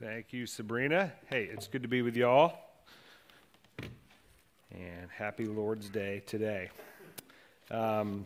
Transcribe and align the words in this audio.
Thank 0.00 0.32
you, 0.32 0.46
Sabrina. 0.46 1.12
Hey, 1.28 1.48
it's 1.52 1.66
good 1.66 1.82
to 1.82 1.88
be 1.88 2.02
with 2.02 2.16
you 2.16 2.28
all. 2.28 2.70
And 4.70 5.10
happy 5.10 5.44
Lord's 5.44 5.88
Day 5.88 6.22
today. 6.24 6.70
Um, 7.68 8.24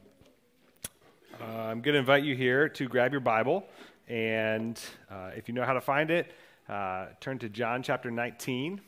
uh, 1.40 1.44
I'm 1.44 1.80
going 1.80 1.94
to 1.94 2.00
invite 2.00 2.24
you 2.24 2.36
here 2.36 2.68
to 2.68 2.88
grab 2.88 3.12
your 3.12 3.22
Bible. 3.22 3.64
And 4.06 4.78
uh, 5.10 5.30
if 5.34 5.48
you 5.48 5.54
know 5.54 5.64
how 5.64 5.72
to 5.72 5.80
find 5.80 6.10
it, 6.10 6.30
uh, 6.68 7.06
turn 7.20 7.38
to 7.38 7.48
John 7.48 7.82
chapter 7.82 8.10
19. 8.10 8.78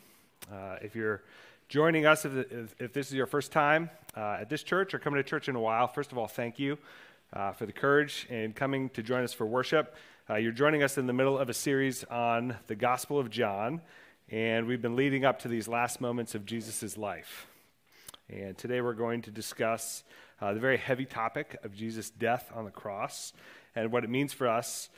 Uh, 0.53 0.75
if 0.79 0.95
you're 0.95 1.23
joining 1.69 2.05
us, 2.05 2.23
if, 2.23 2.51
if, 2.51 2.75
if, 2.77 2.93
this 2.93 3.07
is 3.07 3.13
your 3.15 3.25
first 3.25 3.51
time 3.51 3.89
uh, 4.15 4.37
at 4.41 4.49
this 4.51 4.61
church 4.61 4.93
or 4.93 4.99
coming 4.99 5.17
to 5.17 5.27
church 5.27 5.49
in 5.49 5.55
a 5.55 5.59
while, 5.59 5.87
first 5.87 6.11
of 6.11 6.19
all, 6.19 6.27
thank 6.27 6.59
you 6.59 6.77
for 7.57 7.65
the 7.65 7.73
courage 7.73 8.27
in 8.29 8.53
coming 8.53 8.89
to 8.89 9.01
join 9.01 9.23
us 9.23 9.33
for 9.33 9.47
worship. 9.47 9.95
Uh, 10.27 10.37
you're 10.37 10.51
joining 10.51 10.81
us 10.81 10.97
in 10.97 11.05
the 11.05 11.13
middle 11.13 11.37
of 11.37 11.51
a 11.51 11.53
series 11.53 12.03
on 12.05 12.55
the 12.65 12.75
Gospel 12.75 13.19
of 13.19 13.29
John, 13.29 13.79
and 14.31 14.65
we've 14.65 14.81
been 14.81 14.95
leading 14.95 15.23
up 15.23 15.37
to 15.41 15.47
these 15.47 15.67
last 15.67 16.01
moments 16.01 16.33
of 16.33 16.47
Jesus' 16.47 16.97
life. 16.97 17.45
And 18.27 18.57
today 18.57 18.81
we're 18.81 18.95
going 18.95 19.21
to 19.21 19.29
discuss 19.29 20.03
uh, 20.41 20.51
the 20.55 20.59
very 20.59 20.77
heavy 20.77 21.05
topic 21.05 21.59
of 21.63 21.75
Jesus' 21.75 22.09
death 22.09 22.51
on 22.55 22.65
the 22.65 22.71
cross 22.71 23.33
and 23.75 23.91
what 23.91 24.03
it 24.03 24.09
means 24.09 24.33
for 24.33 24.47
us 24.47 24.89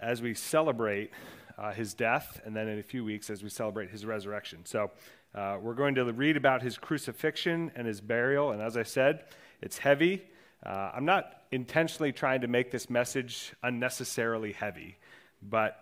as 0.00 0.22
we 0.22 0.32
celebrate 0.32 1.10
uh, 1.58 1.72
his 1.72 1.92
death, 1.92 2.40
and 2.46 2.56
then 2.56 2.66
in 2.66 2.78
a 2.78 2.82
few 2.82 3.04
weeks 3.04 3.28
as 3.28 3.42
we 3.42 3.50
celebrate 3.50 3.90
his 3.90 4.06
resurrection. 4.06 4.64
So 4.64 4.90
uh, 5.34 5.58
we're 5.60 5.74
going 5.74 5.96
to 5.96 6.04
read 6.14 6.38
about 6.38 6.62
his 6.62 6.78
crucifixion 6.78 7.72
and 7.76 7.86
his 7.86 8.00
burial, 8.00 8.52
and 8.52 8.62
as 8.62 8.78
I 8.78 8.84
said, 8.84 9.24
it's 9.60 9.76
heavy. 9.76 10.22
Uh, 10.64 10.92
I'm 10.94 11.04
not 11.04 11.42
intentionally 11.50 12.12
trying 12.12 12.42
to 12.42 12.48
make 12.48 12.70
this 12.70 12.88
message 12.88 13.52
unnecessarily 13.62 14.52
heavy, 14.52 14.96
but 15.42 15.76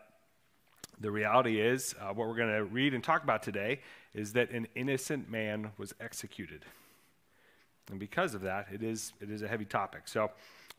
the 1.01 1.11
reality 1.11 1.61
is, 1.61 1.95
uh, 2.01 2.13
what 2.13 2.29
we're 2.29 2.37
going 2.37 2.55
to 2.55 2.65
read 2.65 2.95
and 2.95 3.05
talk 3.05 3.23
about 3.23 3.43
today 3.43 3.81
is 4.15 4.33
that 4.35 4.51
an 4.51 4.67
innocent 4.75 5.31
man 5.31 5.73
was 5.79 5.95
executed. 6.01 6.65
And 7.91 7.99
because 7.99 8.35
of 8.35 8.43
that, 8.43 8.69
it 8.73 8.83
is, 8.83 9.13
it 9.21 9.31
is 9.31 9.43
a 9.43 9.49
heavy 9.49 9.65
topic. 9.65 10.03
So, 10.07 10.31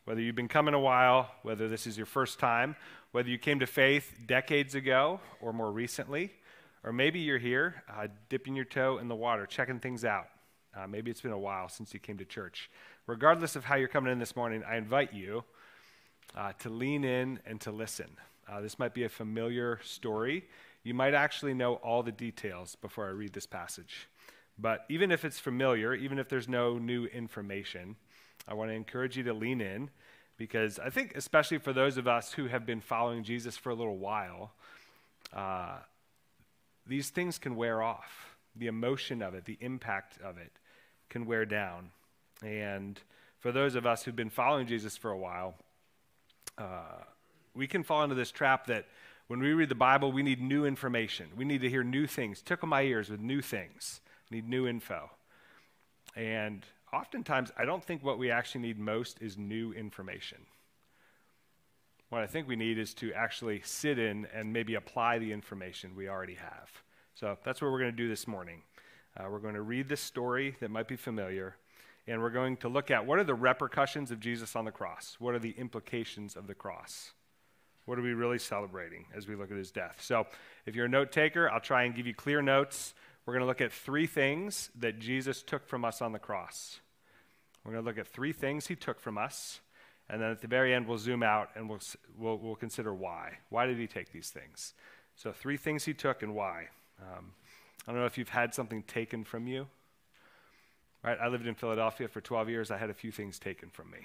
whether 0.04 0.20
you've 0.20 0.34
been 0.34 0.48
coming 0.48 0.74
a 0.74 0.80
while, 0.80 1.30
whether 1.42 1.68
this 1.68 1.86
is 1.86 1.96
your 1.96 2.06
first 2.06 2.40
time, 2.40 2.74
whether 3.12 3.28
you 3.28 3.38
came 3.38 3.60
to 3.60 3.66
faith 3.66 4.12
decades 4.26 4.74
ago 4.74 5.20
or 5.40 5.52
more 5.52 5.70
recently, 5.70 6.32
or 6.82 6.92
maybe 6.92 7.20
you're 7.20 7.38
here 7.38 7.84
uh, 7.88 8.08
dipping 8.28 8.56
your 8.56 8.64
toe 8.64 8.98
in 8.98 9.06
the 9.06 9.14
water, 9.14 9.46
checking 9.46 9.78
things 9.78 10.04
out. 10.04 10.26
Uh, 10.76 10.88
maybe 10.88 11.10
it's 11.10 11.20
been 11.20 11.30
a 11.30 11.38
while 11.38 11.68
since 11.68 11.94
you 11.94 12.00
came 12.00 12.18
to 12.18 12.24
church 12.24 12.68
regardless 13.06 13.56
of 13.56 13.64
how 13.64 13.76
you're 13.76 13.88
coming 13.88 14.12
in 14.12 14.18
this 14.18 14.36
morning, 14.36 14.62
I 14.68 14.76
invite 14.76 15.12
you 15.12 15.44
uh, 16.36 16.52
to 16.60 16.68
lean 16.68 17.04
in 17.04 17.40
and 17.46 17.60
to 17.62 17.70
listen. 17.70 18.16
Uh, 18.48 18.60
this 18.60 18.78
might 18.78 18.94
be 18.94 19.04
a 19.04 19.08
familiar 19.08 19.80
story. 19.82 20.44
You 20.82 20.94
might 20.94 21.14
actually 21.14 21.54
know 21.54 21.74
all 21.74 22.02
the 22.02 22.12
details 22.12 22.76
before 22.76 23.06
I 23.06 23.10
read 23.10 23.32
this 23.32 23.46
passage. 23.46 24.08
But 24.58 24.84
even 24.88 25.10
if 25.10 25.24
it's 25.24 25.38
familiar, 25.38 25.94
even 25.94 26.18
if 26.18 26.28
there's 26.28 26.48
no 26.48 26.78
new 26.78 27.06
information, 27.06 27.96
I 28.46 28.54
want 28.54 28.70
to 28.70 28.74
encourage 28.74 29.16
you 29.16 29.22
to 29.24 29.32
lean 29.32 29.60
in 29.60 29.90
because 30.36 30.78
I 30.78 30.90
think, 30.90 31.16
especially 31.16 31.58
for 31.58 31.72
those 31.72 31.96
of 31.96 32.08
us 32.08 32.32
who 32.32 32.46
have 32.46 32.66
been 32.66 32.80
following 32.80 33.22
Jesus 33.22 33.56
for 33.56 33.70
a 33.70 33.74
little 33.74 33.96
while, 33.96 34.52
uh, 35.32 35.78
these 36.86 37.10
things 37.10 37.38
can 37.38 37.56
wear 37.56 37.82
off. 37.82 38.36
The 38.56 38.66
emotion 38.66 39.22
of 39.22 39.34
it, 39.34 39.44
the 39.44 39.56
impact 39.60 40.18
of 40.22 40.36
it 40.36 40.52
can 41.08 41.26
wear 41.26 41.46
down. 41.46 41.90
And 42.42 43.00
for 43.38 43.52
those 43.52 43.74
of 43.74 43.86
us 43.86 44.02
who've 44.02 44.16
been 44.16 44.30
following 44.30 44.66
Jesus 44.66 44.96
for 44.96 45.10
a 45.10 45.18
while, 45.18 45.54
uh, 46.58 47.04
we 47.54 47.66
can 47.66 47.82
fall 47.82 48.02
into 48.02 48.14
this 48.14 48.30
trap 48.30 48.66
that 48.66 48.86
when 49.28 49.40
we 49.40 49.52
read 49.52 49.68
the 49.68 49.74
Bible, 49.74 50.12
we 50.12 50.22
need 50.22 50.40
new 50.40 50.64
information. 50.64 51.28
We 51.36 51.44
need 51.44 51.60
to 51.62 51.70
hear 51.70 51.84
new 51.84 52.06
things. 52.06 52.42
Tickle 52.42 52.68
my 52.68 52.82
ears 52.82 53.08
with 53.08 53.20
new 53.20 53.40
things. 53.40 54.00
Need 54.30 54.48
new 54.48 54.66
info. 54.66 55.10
And 56.16 56.66
oftentimes, 56.92 57.50
I 57.56 57.64
don't 57.64 57.84
think 57.84 58.04
what 58.04 58.18
we 58.18 58.30
actually 58.30 58.62
need 58.62 58.78
most 58.78 59.22
is 59.22 59.38
new 59.38 59.72
information. 59.72 60.38
What 62.10 62.22
I 62.22 62.26
think 62.26 62.46
we 62.46 62.56
need 62.56 62.78
is 62.78 62.92
to 62.94 63.12
actually 63.14 63.62
sit 63.64 63.98
in 63.98 64.26
and 64.34 64.52
maybe 64.52 64.74
apply 64.74 65.18
the 65.18 65.32
information 65.32 65.96
we 65.96 66.08
already 66.08 66.34
have. 66.34 66.70
So 67.14 67.38
that's 67.44 67.62
what 67.62 67.70
we're 67.70 67.78
going 67.78 67.90
to 67.90 67.96
do 67.96 68.08
this 68.08 68.26
morning. 68.26 68.62
Uh, 69.16 69.28
we're 69.30 69.38
going 69.38 69.54
to 69.54 69.62
read 69.62 69.88
this 69.88 70.00
story 70.00 70.56
that 70.60 70.70
might 70.70 70.88
be 70.88 70.96
familiar, 70.96 71.56
and 72.06 72.20
we're 72.20 72.30
going 72.30 72.56
to 72.58 72.68
look 72.68 72.90
at 72.90 73.06
what 73.06 73.18
are 73.18 73.24
the 73.24 73.34
repercussions 73.34 74.10
of 74.10 74.20
Jesus 74.20 74.56
on 74.56 74.64
the 74.64 74.72
cross? 74.72 75.16
What 75.18 75.34
are 75.34 75.38
the 75.38 75.54
implications 75.56 76.36
of 76.36 76.46
the 76.46 76.54
cross? 76.54 77.12
What 77.84 77.98
are 77.98 78.02
we 78.02 78.12
really 78.12 78.38
celebrating 78.38 79.06
as 79.14 79.26
we 79.26 79.34
look 79.34 79.50
at 79.50 79.56
his 79.56 79.70
death? 79.70 80.00
So, 80.00 80.26
if 80.66 80.76
you're 80.76 80.86
a 80.86 80.90
note 80.90 81.10
taker, 81.10 81.50
I'll 81.50 81.60
try 81.60 81.82
and 81.82 81.94
give 81.94 82.06
you 82.06 82.14
clear 82.14 82.40
notes. 82.40 82.94
We're 83.26 83.34
going 83.34 83.42
to 83.42 83.46
look 83.46 83.60
at 83.60 83.72
three 83.72 84.06
things 84.06 84.70
that 84.78 84.98
Jesus 84.98 85.42
took 85.42 85.66
from 85.66 85.84
us 85.84 86.00
on 86.00 86.12
the 86.12 86.18
cross. 86.18 86.80
We're 87.64 87.72
going 87.72 87.84
to 87.84 87.88
look 87.88 87.98
at 87.98 88.06
three 88.06 88.32
things 88.32 88.66
he 88.66 88.76
took 88.76 89.00
from 89.00 89.18
us. 89.18 89.60
And 90.08 90.20
then 90.20 90.30
at 90.30 90.40
the 90.40 90.48
very 90.48 90.74
end, 90.74 90.86
we'll 90.86 90.98
zoom 90.98 91.22
out 91.22 91.50
and 91.54 91.68
we'll, 91.68 91.80
we'll, 92.18 92.36
we'll 92.38 92.56
consider 92.56 92.92
why. 92.92 93.38
Why 93.48 93.66
did 93.66 93.78
he 93.78 93.86
take 93.86 94.12
these 94.12 94.30
things? 94.30 94.74
So, 95.16 95.32
three 95.32 95.56
things 95.56 95.84
he 95.84 95.94
took 95.94 96.22
and 96.22 96.34
why. 96.34 96.68
Um, 97.00 97.32
I 97.86 97.92
don't 97.92 98.00
know 98.00 98.06
if 98.06 98.16
you've 98.16 98.28
had 98.28 98.54
something 98.54 98.82
taken 98.84 99.24
from 99.24 99.46
you. 99.46 99.66
Right? 101.04 101.18
I 101.20 101.28
lived 101.28 101.46
in 101.46 101.54
Philadelphia 101.54 102.08
for 102.08 102.20
12 102.20 102.48
years. 102.48 102.70
I 102.70 102.78
had 102.78 102.90
a 102.90 102.94
few 102.94 103.10
things 103.10 103.38
taken 103.38 103.70
from 103.70 103.90
me. 103.90 103.98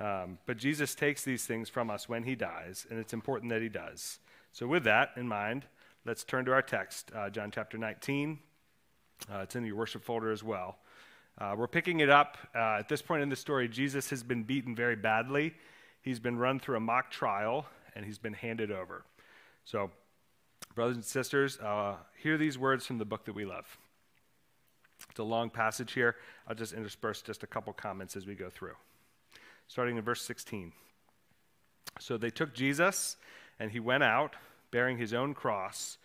Um, 0.00 0.38
but 0.46 0.56
Jesus 0.56 0.94
takes 0.94 1.22
these 1.22 1.46
things 1.46 1.68
from 1.68 1.88
us 1.88 2.08
when 2.08 2.24
he 2.24 2.34
dies, 2.34 2.86
and 2.90 2.98
it's 2.98 3.12
important 3.12 3.50
that 3.50 3.62
he 3.62 3.68
does. 3.68 4.18
So, 4.52 4.66
with 4.66 4.84
that 4.84 5.10
in 5.16 5.28
mind, 5.28 5.66
let's 6.04 6.24
turn 6.24 6.44
to 6.46 6.52
our 6.52 6.62
text, 6.62 7.12
uh, 7.14 7.30
John 7.30 7.52
chapter 7.52 7.78
19. 7.78 8.38
Uh, 9.32 9.38
it's 9.38 9.54
in 9.54 9.64
your 9.64 9.76
worship 9.76 10.02
folder 10.02 10.32
as 10.32 10.42
well. 10.42 10.78
Uh, 11.38 11.54
we're 11.56 11.68
picking 11.68 12.00
it 12.00 12.10
up. 12.10 12.38
Uh, 12.54 12.78
at 12.78 12.88
this 12.88 13.02
point 13.02 13.22
in 13.22 13.28
the 13.28 13.36
story, 13.36 13.68
Jesus 13.68 14.10
has 14.10 14.22
been 14.22 14.42
beaten 14.42 14.74
very 14.74 14.96
badly. 14.96 15.54
He's 16.02 16.20
been 16.20 16.38
run 16.38 16.58
through 16.58 16.76
a 16.76 16.80
mock 16.80 17.10
trial, 17.10 17.66
and 17.94 18.04
he's 18.04 18.18
been 18.18 18.34
handed 18.34 18.70
over. 18.70 19.04
So, 19.64 19.90
brothers 20.74 20.96
and 20.96 21.04
sisters, 21.04 21.58
uh, 21.58 21.96
hear 22.20 22.36
these 22.36 22.58
words 22.58 22.84
from 22.84 22.98
the 22.98 23.04
book 23.04 23.24
that 23.26 23.34
we 23.34 23.44
love. 23.44 23.78
It's 25.10 25.18
a 25.18 25.24
long 25.24 25.50
passage 25.50 25.92
here. 25.92 26.16
I'll 26.48 26.54
just 26.54 26.72
intersperse 26.72 27.22
just 27.22 27.42
a 27.42 27.46
couple 27.46 27.72
comments 27.72 28.16
as 28.16 28.26
we 28.26 28.34
go 28.34 28.50
through. 28.50 28.74
Starting 29.68 29.96
in 29.96 30.02
verse 30.02 30.22
16. 30.22 30.72
So 32.00 32.16
they 32.16 32.30
took 32.30 32.54
Jesus, 32.54 33.16
and 33.58 33.70
he 33.70 33.80
went 33.80 34.02
out, 34.02 34.34
bearing 34.70 34.98
his 34.98 35.14
own 35.14 35.34
cross, 35.34 35.98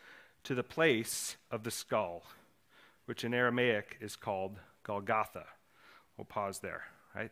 to 0.44 0.56
the 0.56 0.64
place 0.64 1.36
of 1.52 1.64
the 1.64 1.72
skull, 1.72 2.24
which 3.06 3.24
in 3.24 3.34
Aramaic 3.34 3.98
is 4.00 4.16
called 4.16 4.60
Golgotha. 4.84 5.46
We'll 6.18 6.26
pause 6.26 6.60
there, 6.60 6.84
right? 7.16 7.32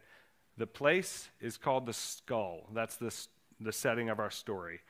The 0.58 0.68
place 0.68 1.30
is 1.40 1.58
called 1.58 1.86
the 1.86 1.94
skull. 1.94 2.68
That's 2.74 2.96
the, 2.96 3.14
the 3.60 3.72
setting 3.72 4.10
of 4.10 4.20
our 4.20 4.32
story. 4.32 4.82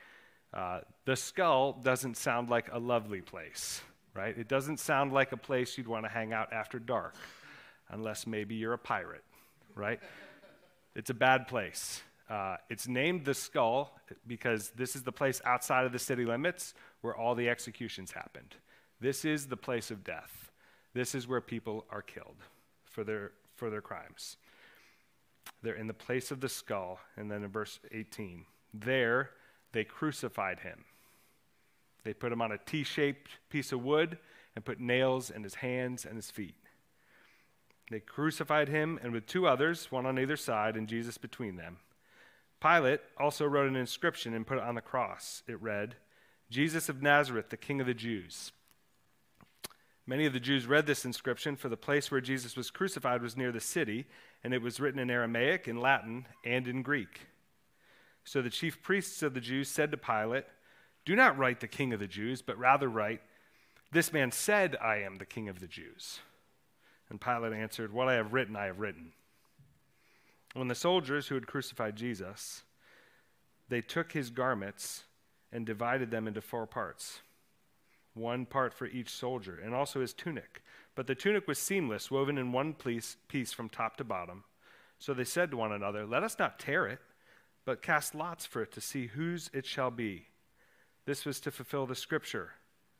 Uh, 0.54 0.80
the 1.04 1.16
skull 1.16 1.74
doesn't 1.74 2.16
sound 2.16 2.48
like 2.48 2.70
a 2.72 2.78
lovely 2.78 3.20
place 3.20 3.82
right? 4.18 4.36
It 4.36 4.48
doesn't 4.48 4.80
sound 4.80 5.12
like 5.12 5.30
a 5.30 5.36
place 5.36 5.78
you'd 5.78 5.86
want 5.86 6.04
to 6.04 6.10
hang 6.10 6.32
out 6.32 6.52
after 6.52 6.80
dark, 6.80 7.14
unless 7.88 8.26
maybe 8.26 8.56
you're 8.56 8.72
a 8.72 8.78
pirate, 8.78 9.22
right? 9.76 10.00
It's 10.96 11.08
a 11.08 11.14
bad 11.14 11.46
place. 11.46 12.02
Uh, 12.28 12.56
it's 12.68 12.88
named 12.88 13.24
the 13.24 13.32
skull 13.32 13.96
because 14.26 14.70
this 14.70 14.96
is 14.96 15.04
the 15.04 15.12
place 15.12 15.40
outside 15.44 15.86
of 15.86 15.92
the 15.92 16.00
city 16.00 16.24
limits 16.24 16.74
where 17.00 17.16
all 17.16 17.36
the 17.36 17.48
executions 17.48 18.10
happened. 18.10 18.56
This 19.00 19.24
is 19.24 19.46
the 19.46 19.56
place 19.56 19.92
of 19.92 20.02
death. 20.02 20.50
This 20.94 21.14
is 21.14 21.28
where 21.28 21.40
people 21.40 21.86
are 21.88 22.02
killed 22.02 22.42
for 22.86 23.04
their, 23.04 23.30
for 23.54 23.70
their 23.70 23.80
crimes. 23.80 24.36
They're 25.62 25.76
in 25.76 25.86
the 25.86 25.94
place 25.94 26.32
of 26.32 26.40
the 26.40 26.48
skull. 26.48 26.98
And 27.16 27.30
then 27.30 27.44
in 27.44 27.50
verse 27.50 27.78
18, 27.92 28.44
there 28.74 29.30
they 29.70 29.84
crucified 29.84 30.58
him 30.58 30.84
they 32.04 32.14
put 32.14 32.32
him 32.32 32.42
on 32.42 32.52
a 32.52 32.58
T 32.58 32.84
shaped 32.84 33.30
piece 33.50 33.72
of 33.72 33.82
wood 33.82 34.18
and 34.54 34.64
put 34.64 34.80
nails 34.80 35.30
in 35.30 35.42
his 35.42 35.56
hands 35.56 36.04
and 36.04 36.16
his 36.16 36.30
feet. 36.30 36.54
They 37.90 38.00
crucified 38.00 38.68
him, 38.68 38.98
and 39.02 39.12
with 39.12 39.26
two 39.26 39.46
others, 39.46 39.90
one 39.90 40.04
on 40.04 40.18
either 40.18 40.36
side, 40.36 40.76
and 40.76 40.88
Jesus 40.88 41.16
between 41.16 41.56
them. 41.56 41.78
Pilate 42.60 43.00
also 43.18 43.46
wrote 43.46 43.68
an 43.68 43.76
inscription 43.76 44.34
and 44.34 44.46
put 44.46 44.58
it 44.58 44.64
on 44.64 44.74
the 44.74 44.80
cross. 44.80 45.42
It 45.46 45.62
read, 45.62 45.96
Jesus 46.50 46.88
of 46.88 47.02
Nazareth, 47.02 47.50
the 47.50 47.56
King 47.56 47.80
of 47.80 47.86
the 47.86 47.94
Jews. 47.94 48.52
Many 50.06 50.26
of 50.26 50.32
the 50.32 50.40
Jews 50.40 50.66
read 50.66 50.86
this 50.86 51.04
inscription, 51.04 51.56
for 51.56 51.68
the 51.68 51.76
place 51.76 52.10
where 52.10 52.20
Jesus 52.20 52.56
was 52.56 52.70
crucified 52.70 53.22
was 53.22 53.36
near 53.36 53.52
the 53.52 53.60
city, 53.60 54.06
and 54.42 54.52
it 54.52 54.62
was 54.62 54.80
written 54.80 55.00
in 55.00 55.10
Aramaic, 55.10 55.68
in 55.68 55.80
Latin, 55.80 56.26
and 56.44 56.66
in 56.66 56.82
Greek. 56.82 57.26
So 58.24 58.42
the 58.42 58.50
chief 58.50 58.82
priests 58.82 59.22
of 59.22 59.34
the 59.34 59.40
Jews 59.40 59.68
said 59.68 59.90
to 59.90 59.96
Pilate, 59.96 60.44
do 61.08 61.16
not 61.16 61.38
write 61.38 61.60
the 61.60 61.66
king 61.66 61.94
of 61.94 62.00
the 62.00 62.06
Jews, 62.06 62.42
but 62.42 62.58
rather 62.58 62.86
write, 62.86 63.22
This 63.92 64.12
man 64.12 64.30
said, 64.30 64.76
I 64.76 64.96
am 64.96 65.16
the 65.16 65.24
king 65.24 65.48
of 65.48 65.58
the 65.58 65.66
Jews. 65.66 66.20
And 67.08 67.18
Pilate 67.18 67.54
answered, 67.54 67.94
What 67.94 68.10
I 68.10 68.12
have 68.16 68.34
written, 68.34 68.54
I 68.56 68.66
have 68.66 68.78
written. 68.78 69.12
When 70.52 70.68
the 70.68 70.74
soldiers 70.74 71.26
who 71.26 71.34
had 71.34 71.46
crucified 71.46 71.96
Jesus, 71.96 72.62
they 73.70 73.80
took 73.80 74.12
his 74.12 74.28
garments 74.28 75.04
and 75.50 75.64
divided 75.64 76.10
them 76.10 76.28
into 76.28 76.42
four 76.42 76.66
parts 76.66 77.20
one 78.12 78.44
part 78.44 78.74
for 78.74 78.86
each 78.86 79.08
soldier, 79.08 79.58
and 79.64 79.74
also 79.74 80.02
his 80.02 80.12
tunic. 80.12 80.62
But 80.94 81.06
the 81.06 81.14
tunic 81.14 81.48
was 81.48 81.58
seamless, 81.58 82.10
woven 82.10 82.36
in 82.36 82.52
one 82.52 82.74
piece, 82.74 83.52
from 83.54 83.70
top 83.70 83.96
to 83.96 84.04
bottom. 84.04 84.44
So 84.98 85.14
they 85.14 85.24
said 85.24 85.52
to 85.52 85.56
one 85.56 85.72
another, 85.72 86.04
Let 86.04 86.22
us 86.22 86.38
not 86.38 86.58
tear 86.58 86.86
it, 86.86 86.98
but 87.64 87.80
cast 87.80 88.14
lots 88.14 88.44
for 88.44 88.60
it 88.60 88.72
to 88.72 88.82
see 88.82 89.06
whose 89.06 89.48
it 89.54 89.64
shall 89.64 89.90
be. 89.90 90.26
This 91.08 91.24
was 91.24 91.40
to 91.40 91.50
fulfill 91.50 91.86
the 91.86 91.94
scripture, 91.94 92.50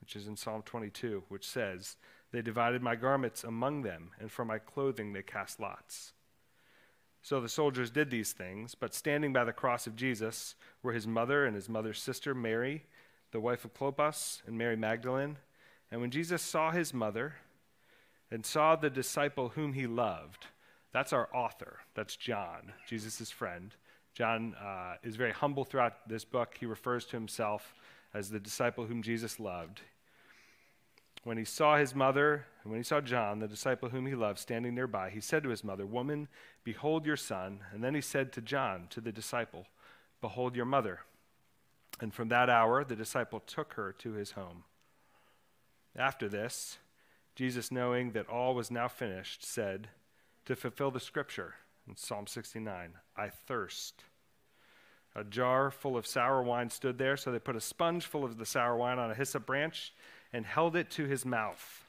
which 0.01 0.17
is 0.17 0.29
in 0.29 0.35
Psalm 0.35 0.63
22, 0.63 1.25
which 1.29 1.47
says, 1.47 1.97
They 2.33 2.41
divided 2.41 2.81
my 2.81 2.97
garments 2.97 3.45
among 3.45 3.83
them, 3.83 4.13
and 4.19 4.33
for 4.33 4.47
my 4.47 4.59
clothing 4.59 5.13
they 5.13 5.21
cast 5.21 5.61
lots. 5.61 6.15
So 7.21 7.39
the 7.39 7.51
soldiers 7.51 7.91
did 7.91 8.09
these 8.09 8.33
things, 8.33 8.75
but 8.75 8.95
standing 8.95 9.35
by 9.35 9.45
the 9.45 9.53
cross 9.53 9.87
of 9.87 9.95
Jesus 9.95 10.55
were 10.83 10.95
his 10.95 11.07
mother 11.07 11.45
and 11.45 11.55
his 11.55 11.69
mother's 11.69 12.01
sister, 12.01 12.35
Mary, 12.35 12.85
the 13.31 13.41
wife 13.41 13.67
of 13.67 13.75
Clopas, 13.75 14.41
and 14.47 14.57
Mary 14.57 14.75
Magdalene. 14.75 15.37
And 15.91 16.01
when 16.01 16.11
Jesus 16.11 16.41
saw 16.41 16.71
his 16.71 16.95
mother 16.95 17.35
and 18.31 18.47
saw 18.47 18.75
the 18.75 18.89
disciple 18.89 19.51
whom 19.51 19.75
he 19.75 19.87
loved, 19.87 20.47
that's 20.95 21.13
our 21.13 21.29
author, 21.35 21.81
that's 21.95 22.17
John, 22.17 22.73
Jesus' 22.89 23.31
friend. 23.31 23.75
John 24.15 24.55
uh, 24.55 24.95
is 25.03 25.17
very 25.17 25.33
humble 25.33 25.65
throughout 25.65 26.09
this 26.09 26.25
book. 26.25 26.57
He 26.59 26.65
refers 26.65 27.05
to 27.05 27.17
himself 27.17 27.75
as 28.19 28.31
the 28.31 28.41
disciple 28.41 28.87
whom 28.87 29.01
Jesus 29.01 29.39
loved. 29.39 29.81
When 31.23 31.39
he 31.39 31.45
saw 31.45 31.77
his 31.77 31.95
mother, 31.95 32.47
and 32.63 32.73
when 32.73 32.81
he 32.81 32.85
saw 32.85 33.01
John, 33.01 33.39
the 33.39 33.47
disciple 33.47 33.91
whom 33.91 34.07
he 34.07 34.15
loved, 34.15 34.41
standing 34.41 34.75
nearby, 34.75 35.11
he 35.11 35.21
said 35.21 35.45
to 35.45 35.51
his 35.51 35.63
mother, 35.63 35.87
Woman, 35.87 36.27
behold 36.65 37.07
your 37.07 37.17
son. 37.17 37.61
And 37.73 37.83
then 37.83 37.95
he 37.95 38.01
said 38.01 38.33
to 38.33 38.41
John, 38.41 38.87
to 38.91 39.01
the 39.01 39.13
disciple, 39.13 39.67
Behold 40.21 40.57
your 40.57 40.65
mother. 40.65 41.01
And 42.01 42.13
from 42.13 42.29
that 42.29 42.51
hour, 42.51 42.85
the 42.85 42.97
disciple 42.97 43.41
took 43.41 43.75
her 43.75 43.93
to 43.99 44.13
his 44.13 44.33
home. 44.33 44.65
After 45.97 46.29
this, 46.29 46.79
Jesus, 47.37 47.71
knowing 47.71 48.13
that 48.13 48.29
all 48.29 48.55
was 48.55 48.71
now 48.71 48.89
finished, 48.89 49.45
said, 49.45 49.91
To 50.47 50.57
fulfill 50.57 50.91
the 50.91 51.01
scripture, 51.01 51.55
in 51.87 51.97
Psalm 51.97 52.27
69, 52.27 52.95
I 53.17 53.29
thirst. 53.29 54.03
A 55.19 55.25
jar 55.25 55.73
full 55.73 55.97
of 55.97 56.07
sour 56.07 56.45
wine 56.45 56.71
stood 56.71 56.97
there, 56.97 57.17
so 57.17 57.33
they 57.33 57.41
put 57.41 57.57
a 57.57 57.61
sponge 57.61 58.07
full 58.07 58.25
of 58.25 58.39
the 58.39 58.47
sour 58.47 58.77
wine 58.77 59.01
on 59.01 59.11
a 59.11 59.15
hyssop 59.15 59.47
branch 59.47 59.93
and 60.33 60.47
held 60.47 60.77
it 60.77 60.91
to 60.93 61.07
his 61.07 61.25
mouth. 61.27 61.85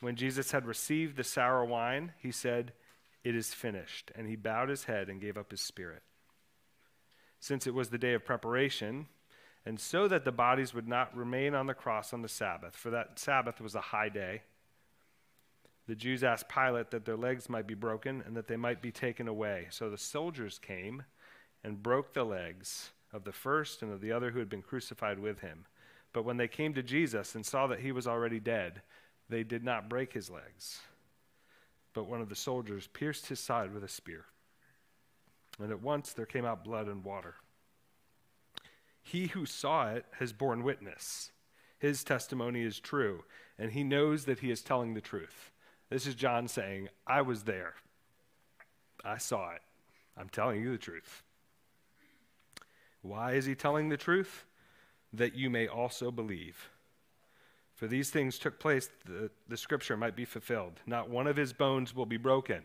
When 0.00 0.16
Jesus 0.16 0.50
had 0.50 0.64
received 0.64 1.16
the 1.16 1.24
sour 1.24 1.66
wine, 1.66 2.12
he 2.18 2.30
said, 2.30 2.72
It 3.24 3.36
is 3.36 3.52
finished. 3.52 4.10
And 4.14 4.26
he 4.26 4.36
bowed 4.36 4.70
his 4.70 4.84
head 4.84 5.10
and 5.10 5.20
gave 5.20 5.36
up 5.36 5.50
his 5.50 5.60
spirit. 5.60 6.02
Since 7.40 7.66
it 7.66 7.74
was 7.74 7.90
the 7.90 7.98
day 7.98 8.14
of 8.14 8.24
preparation, 8.24 9.06
and 9.66 9.78
so 9.78 10.08
that 10.08 10.24
the 10.24 10.32
bodies 10.32 10.72
would 10.72 10.88
not 10.88 11.14
remain 11.14 11.54
on 11.54 11.66
the 11.66 11.74
cross 11.74 12.14
on 12.14 12.22
the 12.22 12.28
Sabbath, 12.28 12.74
for 12.74 12.88
that 12.88 13.18
Sabbath 13.18 13.60
was 13.60 13.74
a 13.74 13.80
high 13.80 14.08
day, 14.08 14.42
the 15.86 15.94
Jews 15.94 16.24
asked 16.24 16.48
Pilate 16.48 16.90
that 16.90 17.04
their 17.04 17.18
legs 17.18 17.50
might 17.50 17.66
be 17.66 17.74
broken 17.74 18.22
and 18.24 18.34
that 18.34 18.48
they 18.48 18.56
might 18.56 18.80
be 18.80 18.90
taken 18.90 19.28
away. 19.28 19.66
So 19.68 19.90
the 19.90 19.98
soldiers 19.98 20.58
came 20.58 21.02
and 21.64 21.82
broke 21.82 22.12
the 22.12 22.24
legs 22.24 22.90
of 23.12 23.24
the 23.24 23.32
first 23.32 23.82
and 23.82 23.90
of 23.90 24.00
the 24.00 24.12
other 24.12 24.30
who 24.30 24.38
had 24.38 24.48
been 24.48 24.62
crucified 24.62 25.18
with 25.18 25.40
him. 25.40 25.64
But 26.12 26.24
when 26.24 26.36
they 26.36 26.46
came 26.46 26.74
to 26.74 26.82
Jesus 26.82 27.34
and 27.34 27.44
saw 27.44 27.66
that 27.66 27.80
he 27.80 27.90
was 27.90 28.06
already 28.06 28.38
dead, 28.38 28.82
they 29.28 29.42
did 29.42 29.64
not 29.64 29.88
break 29.88 30.12
his 30.12 30.30
legs. 30.30 30.80
But 31.94 32.08
one 32.08 32.20
of 32.20 32.28
the 32.28 32.36
soldiers 32.36 32.88
pierced 32.88 33.26
his 33.26 33.40
side 33.40 33.72
with 33.72 33.82
a 33.82 33.88
spear. 33.88 34.26
And 35.60 35.70
at 35.70 35.82
once 35.82 36.12
there 36.12 36.26
came 36.26 36.44
out 36.44 36.64
blood 36.64 36.86
and 36.86 37.02
water. 37.02 37.36
He 39.02 39.28
who 39.28 39.46
saw 39.46 39.90
it 39.90 40.06
has 40.18 40.32
borne 40.32 40.62
witness. 40.62 41.30
His 41.78 42.04
testimony 42.04 42.62
is 42.62 42.80
true, 42.80 43.24
and 43.58 43.72
he 43.72 43.84
knows 43.84 44.24
that 44.24 44.40
he 44.40 44.50
is 44.50 44.62
telling 44.62 44.94
the 44.94 45.00
truth. 45.00 45.50
This 45.90 46.06
is 46.06 46.14
John 46.14 46.48
saying, 46.48 46.88
I 47.06 47.22
was 47.22 47.42
there. 47.42 47.74
I 49.04 49.18
saw 49.18 49.52
it. 49.52 49.60
I'm 50.16 50.28
telling 50.28 50.60
you 50.60 50.72
the 50.72 50.78
truth. 50.78 51.22
Why 53.04 53.34
is 53.34 53.46
he 53.46 53.54
telling 53.54 53.88
the 53.88 53.96
truth? 53.96 54.46
that 55.16 55.34
you 55.34 55.48
may 55.48 55.66
also 55.66 56.10
believe. 56.10 56.70
For 57.74 57.86
these 57.86 58.10
things 58.10 58.38
took 58.38 58.58
place 58.58 58.88
that 59.06 59.30
the 59.48 59.56
scripture 59.56 59.96
might 59.96 60.16
be 60.16 60.24
fulfilled. 60.24 60.80
Not 60.86 61.10
one 61.10 61.26
of 61.26 61.36
his 61.36 61.52
bones 61.52 61.94
will 61.94 62.06
be 62.06 62.16
broken. 62.16 62.62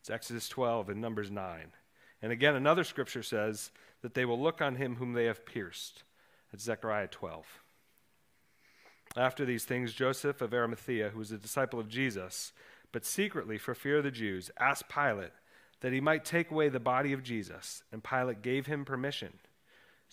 It's 0.00 0.10
Exodus 0.10 0.48
12 0.48 0.90
and 0.90 1.00
Numbers 1.00 1.30
9. 1.30 1.72
And 2.20 2.32
again, 2.32 2.54
another 2.54 2.84
scripture 2.84 3.22
says 3.22 3.70
that 4.02 4.14
they 4.14 4.24
will 4.24 4.40
look 4.40 4.60
on 4.60 4.76
him 4.76 4.96
whom 4.96 5.12
they 5.12 5.24
have 5.26 5.46
pierced. 5.46 6.04
It's 6.52 6.64
Zechariah 6.64 7.08
12. 7.08 7.46
After 9.16 9.44
these 9.44 9.64
things, 9.64 9.94
Joseph 9.94 10.40
of 10.40 10.52
Arimathea, 10.52 11.10
who 11.10 11.18
was 11.18 11.32
a 11.32 11.38
disciple 11.38 11.78
of 11.78 11.88
Jesus, 11.88 12.52
but 12.92 13.04
secretly 13.04 13.58
for 13.58 13.74
fear 13.74 13.98
of 13.98 14.04
the 14.04 14.10
Jews, 14.10 14.50
asked 14.58 14.88
Pilate 14.88 15.32
that 15.80 15.92
he 15.92 16.00
might 16.00 16.24
take 16.24 16.50
away 16.50 16.68
the 16.68 16.80
body 16.80 17.12
of 17.12 17.22
Jesus, 17.22 17.82
and 17.92 18.02
Pilate 18.02 18.42
gave 18.42 18.66
him 18.66 18.84
permission. 18.84 19.34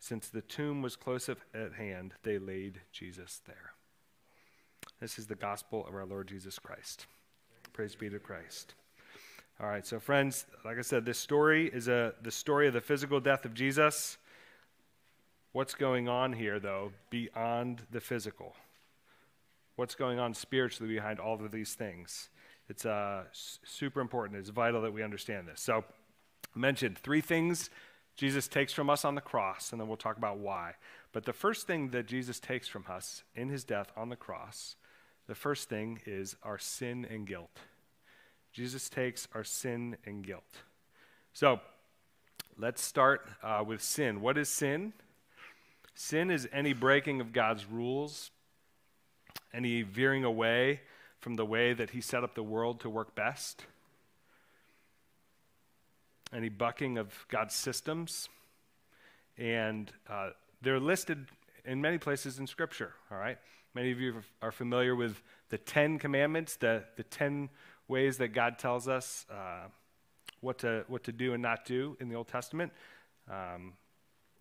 since 0.00 0.28
the 0.28 0.40
tomb 0.40 0.80
was 0.80 0.96
close 0.96 1.28
at 1.28 1.38
hand, 1.74 2.14
they 2.22 2.38
laid 2.38 2.80
Jesus 2.90 3.42
there. 3.46 3.74
This 4.98 5.18
is 5.18 5.26
the 5.26 5.34
gospel 5.34 5.86
of 5.86 5.94
our 5.94 6.06
Lord 6.06 6.26
Jesus 6.26 6.58
Christ. 6.58 7.06
Praise 7.74 7.94
be 7.94 8.08
to 8.08 8.18
Christ. 8.18 8.74
All 9.60 9.68
right, 9.68 9.86
so 9.86 10.00
friends, 10.00 10.46
like 10.64 10.78
I 10.78 10.80
said, 10.80 11.04
this 11.04 11.18
story 11.18 11.68
is 11.68 11.86
a, 11.86 12.14
the 12.22 12.30
story 12.30 12.66
of 12.66 12.72
the 12.72 12.80
physical 12.80 13.20
death 13.20 13.44
of 13.44 13.52
Jesus. 13.52 14.16
What's 15.52 15.74
going 15.74 16.08
on 16.08 16.32
here, 16.32 16.58
though, 16.58 16.92
beyond 17.10 17.82
the 17.90 18.00
physical? 18.00 18.56
What's 19.76 19.94
going 19.94 20.18
on 20.18 20.32
spiritually 20.32 20.94
behind 20.94 21.20
all 21.20 21.34
of 21.34 21.52
these 21.52 21.74
things? 21.74 22.30
It's 22.70 22.86
uh, 22.86 23.24
super 23.32 24.00
important. 24.00 24.38
It's 24.38 24.48
vital 24.48 24.80
that 24.80 24.94
we 24.94 25.02
understand 25.02 25.46
this. 25.46 25.60
So, 25.60 25.84
I 26.56 26.58
mentioned 26.58 26.96
three 26.96 27.20
things 27.20 27.68
Jesus 28.20 28.48
takes 28.48 28.74
from 28.74 28.90
us 28.90 29.06
on 29.06 29.14
the 29.14 29.22
cross, 29.22 29.72
and 29.72 29.80
then 29.80 29.88
we'll 29.88 29.96
talk 29.96 30.18
about 30.18 30.36
why. 30.36 30.74
But 31.10 31.24
the 31.24 31.32
first 31.32 31.66
thing 31.66 31.88
that 31.92 32.04
Jesus 32.04 32.38
takes 32.38 32.68
from 32.68 32.84
us 32.86 33.22
in 33.34 33.48
his 33.48 33.64
death 33.64 33.90
on 33.96 34.10
the 34.10 34.14
cross, 34.14 34.76
the 35.26 35.34
first 35.34 35.70
thing 35.70 36.02
is 36.04 36.36
our 36.42 36.58
sin 36.58 37.06
and 37.08 37.26
guilt. 37.26 37.60
Jesus 38.52 38.90
takes 38.90 39.26
our 39.34 39.42
sin 39.42 39.96
and 40.04 40.22
guilt. 40.22 40.58
So 41.32 41.60
let's 42.58 42.82
start 42.82 43.26
uh, 43.42 43.64
with 43.66 43.82
sin. 43.82 44.20
What 44.20 44.36
is 44.36 44.50
sin? 44.50 44.92
Sin 45.94 46.30
is 46.30 46.46
any 46.52 46.74
breaking 46.74 47.22
of 47.22 47.32
God's 47.32 47.64
rules, 47.64 48.32
any 49.54 49.80
veering 49.80 50.24
away 50.24 50.82
from 51.20 51.36
the 51.36 51.46
way 51.46 51.72
that 51.72 51.88
he 51.88 52.02
set 52.02 52.22
up 52.22 52.34
the 52.34 52.42
world 52.42 52.80
to 52.80 52.90
work 52.90 53.14
best 53.14 53.64
any 56.32 56.48
bucking 56.48 56.98
of 56.98 57.26
God's 57.28 57.54
systems. 57.54 58.28
And 59.38 59.90
uh, 60.08 60.30
they're 60.62 60.80
listed 60.80 61.26
in 61.64 61.80
many 61.80 61.98
places 61.98 62.38
in 62.38 62.46
Scripture, 62.46 62.92
all 63.10 63.18
right? 63.18 63.38
Many 63.74 63.92
of 63.92 64.00
you 64.00 64.22
are 64.42 64.52
familiar 64.52 64.96
with 64.96 65.22
the 65.48 65.58
Ten 65.58 65.98
Commandments, 65.98 66.56
the, 66.56 66.84
the 66.96 67.04
ten 67.04 67.48
ways 67.88 68.18
that 68.18 68.28
God 68.28 68.58
tells 68.58 68.88
us 68.88 69.26
uh, 69.30 69.68
what, 70.40 70.58
to, 70.58 70.84
what 70.88 71.04
to 71.04 71.12
do 71.12 71.34
and 71.34 71.42
not 71.42 71.64
do 71.64 71.96
in 72.00 72.08
the 72.08 72.14
Old 72.14 72.28
Testament. 72.28 72.72
Um, 73.30 73.74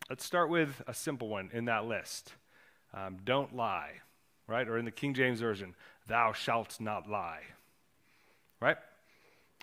let's 0.10 0.26
start 0.26 0.50
with 0.50 0.82
a 0.88 0.94
simple 0.94 1.28
one 1.28 1.50
in 1.54 1.66
that 1.66 1.86
list 1.86 2.34
um, 2.94 3.18
don't 3.24 3.56
lie, 3.56 3.92
right? 4.48 4.68
Or 4.68 4.78
in 4.78 4.86
the 4.86 4.92
King 4.92 5.14
James 5.14 5.40
Version, 5.40 5.76
thou 6.08 6.34
shalt 6.34 6.80
not 6.80 7.10
lie, 7.10 7.42
right? 8.60 8.78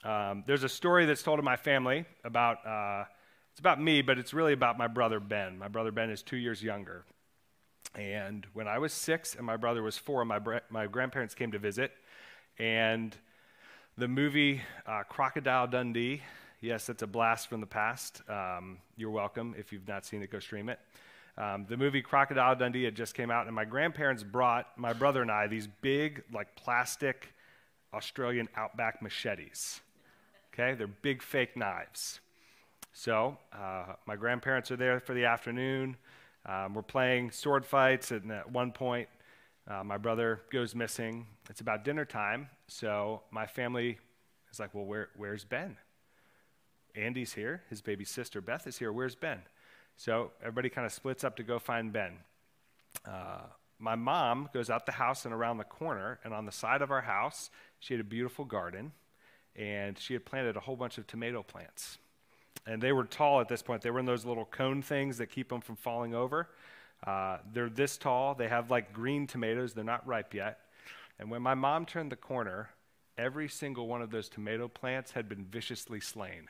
Um, 0.04 0.44
there's 0.46 0.62
a 0.62 0.68
story 0.68 1.06
that's 1.06 1.22
told 1.22 1.38
in 1.38 1.44
my 1.44 1.56
family 1.56 2.04
about, 2.24 2.64
uh, 2.66 3.04
it's 3.50 3.60
about 3.60 3.80
me, 3.80 4.02
but 4.02 4.18
it's 4.18 4.34
really 4.34 4.52
about 4.52 4.78
my 4.78 4.86
brother 4.86 5.20
Ben. 5.20 5.58
My 5.58 5.68
brother 5.68 5.90
Ben 5.90 6.10
is 6.10 6.22
two 6.22 6.36
years 6.36 6.62
younger. 6.62 7.04
And 7.94 8.46
when 8.52 8.68
I 8.68 8.78
was 8.78 8.92
six 8.92 9.34
and 9.34 9.46
my 9.46 9.56
brother 9.56 9.82
was 9.82 9.96
four, 9.96 10.24
my, 10.24 10.38
my 10.70 10.86
grandparents 10.86 11.34
came 11.34 11.52
to 11.52 11.58
visit. 11.58 11.92
And 12.58 13.16
the 13.96 14.08
movie 14.08 14.60
uh, 14.86 15.02
Crocodile 15.08 15.66
Dundee, 15.66 16.22
yes, 16.60 16.88
it's 16.88 17.02
a 17.02 17.06
blast 17.06 17.48
from 17.48 17.60
the 17.60 17.66
past. 17.66 18.20
Um, 18.28 18.78
you're 18.96 19.10
welcome. 19.10 19.54
If 19.58 19.72
you've 19.72 19.88
not 19.88 20.04
seen 20.04 20.22
it, 20.22 20.30
go 20.30 20.38
stream 20.38 20.68
it. 20.68 20.78
Um, 21.38 21.66
the 21.68 21.76
movie 21.76 22.00
Crocodile 22.00 22.56
Dundee 22.56 22.84
had 22.84 22.94
just 22.94 23.14
came 23.14 23.30
out, 23.30 23.46
and 23.46 23.54
my 23.54 23.64
grandparents 23.64 24.22
brought 24.22 24.66
my 24.78 24.92
brother 24.92 25.20
and 25.20 25.30
I 25.30 25.46
these 25.46 25.68
big, 25.82 26.22
like 26.32 26.54
plastic 26.56 27.32
Australian 27.92 28.48
outback 28.56 29.02
machetes. 29.02 29.80
Okay, 30.58 30.74
they're 30.74 30.86
big 30.86 31.22
fake 31.22 31.54
knives. 31.54 32.20
So 32.94 33.36
uh, 33.52 33.92
my 34.06 34.16
grandparents 34.16 34.70
are 34.70 34.76
there 34.76 35.00
for 35.00 35.12
the 35.12 35.26
afternoon. 35.26 35.98
Um, 36.46 36.72
we're 36.72 36.80
playing 36.80 37.30
sword 37.30 37.66
fights, 37.66 38.10
and 38.10 38.32
at 38.32 38.50
one 38.50 38.72
point, 38.72 39.06
uh, 39.68 39.84
my 39.84 39.98
brother 39.98 40.40
goes 40.50 40.74
missing. 40.74 41.26
It's 41.50 41.60
about 41.60 41.84
dinner 41.84 42.06
time, 42.06 42.48
so 42.68 43.20
my 43.30 43.46
family 43.46 43.98
is 44.50 44.58
like, 44.58 44.74
"Well, 44.74 44.86
where, 44.86 45.10
where's 45.14 45.44
Ben?" 45.44 45.76
Andy's 46.94 47.34
here. 47.34 47.62
His 47.68 47.82
baby 47.82 48.06
sister 48.06 48.40
Beth 48.40 48.66
is 48.66 48.78
here. 48.78 48.90
Where's 48.90 49.14
Ben? 49.14 49.42
So 49.98 50.30
everybody 50.40 50.70
kind 50.70 50.86
of 50.86 50.92
splits 50.92 51.22
up 51.22 51.36
to 51.36 51.42
go 51.42 51.58
find 51.58 51.92
Ben. 51.92 52.12
Uh, 53.04 53.42
my 53.78 53.94
mom 53.94 54.48
goes 54.54 54.70
out 54.70 54.86
the 54.86 54.92
house 54.92 55.26
and 55.26 55.34
around 55.34 55.58
the 55.58 55.64
corner, 55.64 56.18
and 56.24 56.32
on 56.32 56.46
the 56.46 56.52
side 56.52 56.80
of 56.80 56.90
our 56.90 57.02
house, 57.02 57.50
she 57.78 57.92
had 57.92 58.00
a 58.00 58.04
beautiful 58.04 58.46
garden, 58.46 58.92
and 59.56 59.98
she 59.98 60.12
had 60.12 60.24
planted 60.24 60.56
a 60.56 60.60
whole 60.60 60.76
bunch 60.76 60.98
of 60.98 61.06
tomato 61.06 61.42
plants. 61.42 61.98
And 62.66 62.82
they 62.82 62.92
were 62.92 63.04
tall 63.04 63.40
at 63.40 63.48
this 63.48 63.62
point. 63.62 63.82
They 63.82 63.90
were 63.90 64.00
in 64.00 64.06
those 64.06 64.24
little 64.24 64.44
cone 64.44 64.82
things 64.82 65.18
that 65.18 65.26
keep 65.26 65.48
them 65.48 65.60
from 65.60 65.76
falling 65.76 66.14
over. 66.14 66.48
Uh, 67.06 67.38
they're 67.52 67.68
this 67.68 67.96
tall. 67.96 68.34
They 68.34 68.48
have 68.48 68.70
like 68.70 68.92
green 68.92 69.26
tomatoes. 69.26 69.72
They're 69.72 69.84
not 69.84 70.06
ripe 70.06 70.34
yet. 70.34 70.58
And 71.18 71.30
when 71.30 71.42
my 71.42 71.54
mom 71.54 71.86
turned 71.86 72.10
the 72.12 72.16
corner, 72.16 72.70
every 73.16 73.48
single 73.48 73.86
one 73.86 74.02
of 74.02 74.10
those 74.10 74.28
tomato 74.28 74.68
plants 74.68 75.12
had 75.12 75.28
been 75.28 75.44
viciously 75.44 76.00
slain 76.00 76.48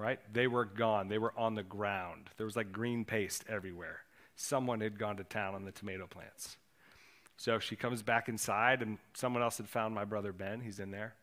right? 0.00 0.18
They 0.32 0.46
were 0.46 0.64
gone. 0.64 1.08
They 1.08 1.18
were 1.18 1.34
on 1.36 1.54
the 1.54 1.62
ground. 1.62 2.30
There 2.38 2.46
was 2.46 2.56
like 2.56 2.72
green 2.72 3.04
paste 3.04 3.44
everywhere. 3.48 4.00
Someone 4.34 4.80
had 4.80 4.98
gone 4.98 5.18
to 5.18 5.24
town 5.24 5.54
on 5.54 5.64
the 5.64 5.72
tomato 5.72 6.06
plants. 6.06 6.56
So 7.36 7.58
she 7.58 7.76
comes 7.76 8.02
back 8.02 8.28
inside, 8.28 8.82
and 8.82 8.98
someone 9.14 9.42
else 9.42 9.58
had 9.58 9.68
found 9.68 9.94
my 9.94 10.04
brother 10.04 10.32
Ben. 10.32 10.60
He's 10.60 10.80
in 10.80 10.90
there. 10.90 11.14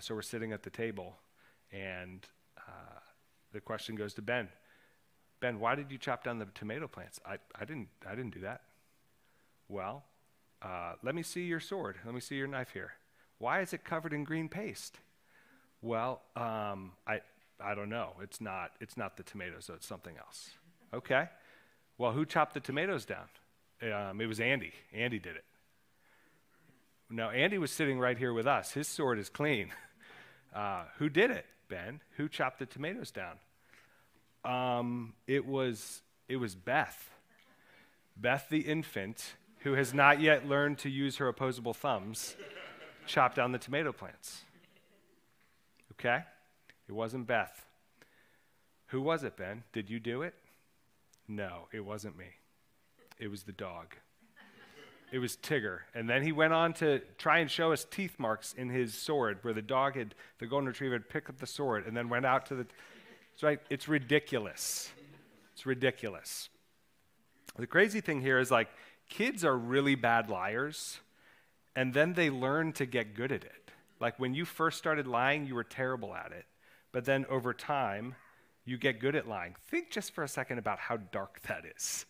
So 0.00 0.14
we're 0.14 0.22
sitting 0.22 0.52
at 0.52 0.62
the 0.62 0.70
table, 0.70 1.16
and 1.72 2.26
uh, 2.56 3.00
the 3.52 3.60
question 3.60 3.94
goes 3.94 4.14
to 4.14 4.22
Ben. 4.22 4.48
Ben, 5.40 5.60
why 5.60 5.74
did 5.74 5.90
you 5.90 5.98
chop 5.98 6.24
down 6.24 6.38
the 6.38 6.46
tomato 6.46 6.86
plants? 6.88 7.20
I, 7.24 7.38
I, 7.58 7.64
didn't, 7.64 7.88
I 8.06 8.14
didn't 8.14 8.34
do 8.34 8.40
that. 8.40 8.62
Well, 9.68 10.04
uh, 10.62 10.94
let 11.02 11.14
me 11.14 11.22
see 11.22 11.42
your 11.42 11.60
sword. 11.60 11.96
Let 12.04 12.14
me 12.14 12.20
see 12.20 12.34
your 12.34 12.48
knife 12.48 12.70
here. 12.72 12.92
Why 13.38 13.60
is 13.60 13.72
it 13.72 13.84
covered 13.84 14.12
in 14.12 14.24
green 14.24 14.48
paste? 14.48 14.98
Well, 15.80 16.22
um, 16.34 16.92
I, 17.06 17.20
I 17.60 17.74
don't 17.74 17.88
know. 17.88 18.14
It's 18.20 18.40
not, 18.40 18.72
it's 18.80 18.96
not 18.96 19.16
the 19.16 19.22
tomatoes, 19.22 19.66
so 19.66 19.74
it's 19.74 19.86
something 19.86 20.16
else. 20.18 20.50
Okay. 20.92 21.28
Well, 21.98 22.12
who 22.12 22.24
chopped 22.24 22.54
the 22.54 22.60
tomatoes 22.60 23.04
down? 23.04 23.28
Um, 23.82 24.20
it 24.20 24.26
was 24.26 24.40
Andy. 24.40 24.72
Andy 24.92 25.18
did 25.18 25.36
it. 25.36 25.44
Now, 27.10 27.30
Andy 27.30 27.58
was 27.58 27.70
sitting 27.70 27.98
right 27.98 28.18
here 28.18 28.32
with 28.32 28.46
us. 28.46 28.72
His 28.72 28.86
sword 28.86 29.18
is 29.18 29.28
clean. 29.28 29.72
Uh, 30.54 30.84
who 30.96 31.10
did 31.10 31.30
it, 31.30 31.44
Ben? 31.68 32.00
Who 32.16 32.26
chopped 32.26 32.58
the 32.58 32.64
tomatoes 32.64 33.10
down? 33.10 33.36
Um, 34.46 35.12
it 35.26 35.46
was 35.46 36.00
it 36.26 36.36
was 36.36 36.54
Beth. 36.54 37.10
Beth 38.16 38.46
the 38.48 38.60
infant, 38.60 39.34
who 39.58 39.74
has 39.74 39.92
not 39.92 40.20
yet 40.20 40.48
learned 40.48 40.78
to 40.78 40.90
use 40.90 41.18
her 41.18 41.28
opposable 41.28 41.74
thumbs, 41.74 42.34
chopped 43.06 43.36
down 43.36 43.52
the 43.52 43.58
tomato 43.58 43.92
plants. 43.92 44.42
Okay? 45.92 46.24
It 46.88 46.92
wasn't 46.92 47.26
Beth. 47.26 47.66
Who 48.88 49.00
was 49.02 49.22
it, 49.22 49.36
Ben? 49.36 49.64
Did 49.72 49.90
you 49.90 50.00
do 50.00 50.22
it? 50.22 50.34
No, 51.28 51.68
it 51.72 51.80
wasn't 51.80 52.16
me. 52.16 52.26
It 53.18 53.28
was 53.28 53.42
the 53.42 53.52
dog. 53.52 53.94
It 55.10 55.18
was 55.18 55.36
Tigger. 55.36 55.80
And 55.94 56.08
then 56.08 56.22
he 56.22 56.32
went 56.32 56.52
on 56.52 56.74
to 56.74 57.00
try 57.16 57.38
and 57.38 57.50
show 57.50 57.72
us 57.72 57.86
teeth 57.90 58.16
marks 58.18 58.54
in 58.54 58.68
his 58.68 58.94
sword 58.94 59.38
where 59.42 59.54
the 59.54 59.62
dog 59.62 59.96
had, 59.96 60.14
the 60.38 60.46
golden 60.46 60.68
retriever 60.68 60.94
had 60.94 61.08
picked 61.08 61.30
up 61.30 61.38
the 61.38 61.46
sword 61.46 61.86
and 61.86 61.96
then 61.96 62.08
went 62.08 62.26
out 62.26 62.46
to 62.46 62.54
the. 62.54 62.66
It's 63.34 63.42
right. 63.42 63.60
It's 63.70 63.88
ridiculous. 63.88 64.90
It's 65.54 65.64
ridiculous. 65.64 66.48
The 67.58 67.66
crazy 67.66 68.00
thing 68.00 68.20
here 68.20 68.38
is 68.38 68.50
like 68.50 68.68
kids 69.08 69.44
are 69.44 69.56
really 69.56 69.94
bad 69.94 70.28
liars 70.28 71.00
and 71.74 71.94
then 71.94 72.12
they 72.12 72.30
learn 72.30 72.72
to 72.74 72.86
get 72.86 73.14
good 73.14 73.32
at 73.32 73.44
it. 73.44 73.70
Like 74.00 74.18
when 74.20 74.34
you 74.34 74.44
first 74.44 74.78
started 74.78 75.06
lying, 75.06 75.46
you 75.46 75.54
were 75.54 75.64
terrible 75.64 76.14
at 76.14 76.32
it 76.32 76.44
but 76.92 77.04
then 77.04 77.26
over 77.28 77.52
time, 77.52 78.14
you 78.64 78.76
get 78.78 79.00
good 79.00 79.14
at 79.14 79.28
lying. 79.28 79.56
Think 79.68 79.90
just 79.90 80.12
for 80.12 80.24
a 80.24 80.28
second 80.28 80.58
about 80.58 80.78
how 80.78 80.96
dark 80.96 81.40
that 81.42 81.64
is. 81.76 82.06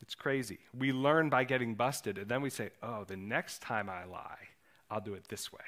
It's 0.00 0.14
crazy. 0.14 0.58
We 0.76 0.92
learn 0.92 1.28
by 1.28 1.44
getting 1.44 1.74
busted, 1.74 2.18
and 2.18 2.28
then 2.28 2.40
we 2.40 2.50
say, 2.50 2.70
oh, 2.82 3.04
the 3.04 3.16
next 3.16 3.62
time 3.62 3.90
I 3.90 4.04
lie, 4.04 4.48
I'll 4.90 5.00
do 5.00 5.14
it 5.14 5.28
this 5.28 5.52
way. 5.52 5.58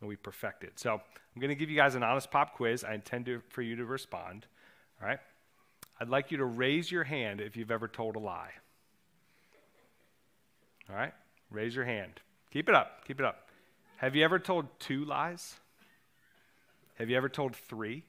And 0.00 0.08
we 0.08 0.16
perfect 0.16 0.64
it. 0.64 0.78
So 0.78 0.94
I'm 0.94 1.40
going 1.40 1.50
to 1.50 1.54
give 1.54 1.70
you 1.70 1.76
guys 1.76 1.94
an 1.94 2.02
honest 2.02 2.30
pop 2.30 2.54
quiz. 2.54 2.84
I 2.84 2.94
intend 2.94 3.26
to, 3.26 3.40
for 3.48 3.62
you 3.62 3.76
to 3.76 3.84
respond. 3.84 4.46
All 5.00 5.08
right? 5.08 5.18
I'd 6.00 6.08
like 6.08 6.30
you 6.30 6.38
to 6.38 6.44
raise 6.44 6.90
your 6.90 7.04
hand 7.04 7.40
if 7.40 7.56
you've 7.56 7.70
ever 7.70 7.88
told 7.88 8.16
a 8.16 8.18
lie. 8.18 8.50
All 10.90 10.96
right? 10.96 11.12
Raise 11.50 11.74
your 11.74 11.84
hand. 11.84 12.20
Keep 12.50 12.68
it 12.68 12.74
up. 12.74 13.04
Keep 13.06 13.20
it 13.20 13.26
up. 13.26 13.48
Have 13.96 14.16
you 14.16 14.24
ever 14.24 14.38
told 14.38 14.66
two 14.80 15.04
lies? 15.04 15.54
Have 16.98 17.08
you 17.08 17.16
ever 17.16 17.28
told 17.28 17.54
three? 17.54 18.04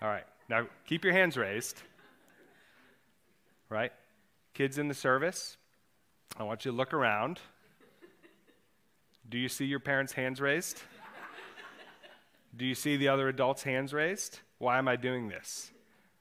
All 0.00 0.08
right. 0.08 0.24
Now 0.48 0.66
keep 0.86 1.04
your 1.04 1.12
hands 1.12 1.36
raised. 1.36 1.82
Right? 3.72 3.90
Kids 4.52 4.76
in 4.76 4.88
the 4.88 4.94
service, 4.94 5.56
I 6.36 6.42
want 6.42 6.66
you 6.66 6.72
to 6.72 6.76
look 6.76 6.92
around. 6.92 7.40
Do 9.26 9.38
you 9.38 9.48
see 9.48 9.64
your 9.64 9.80
parents' 9.80 10.12
hands 10.12 10.42
raised? 10.42 10.82
Do 12.54 12.66
you 12.66 12.74
see 12.74 12.98
the 12.98 13.08
other 13.08 13.28
adults' 13.28 13.62
hands 13.62 13.94
raised? 13.94 14.40
Why 14.58 14.76
am 14.76 14.88
I 14.88 14.96
doing 14.96 15.28
this? 15.28 15.70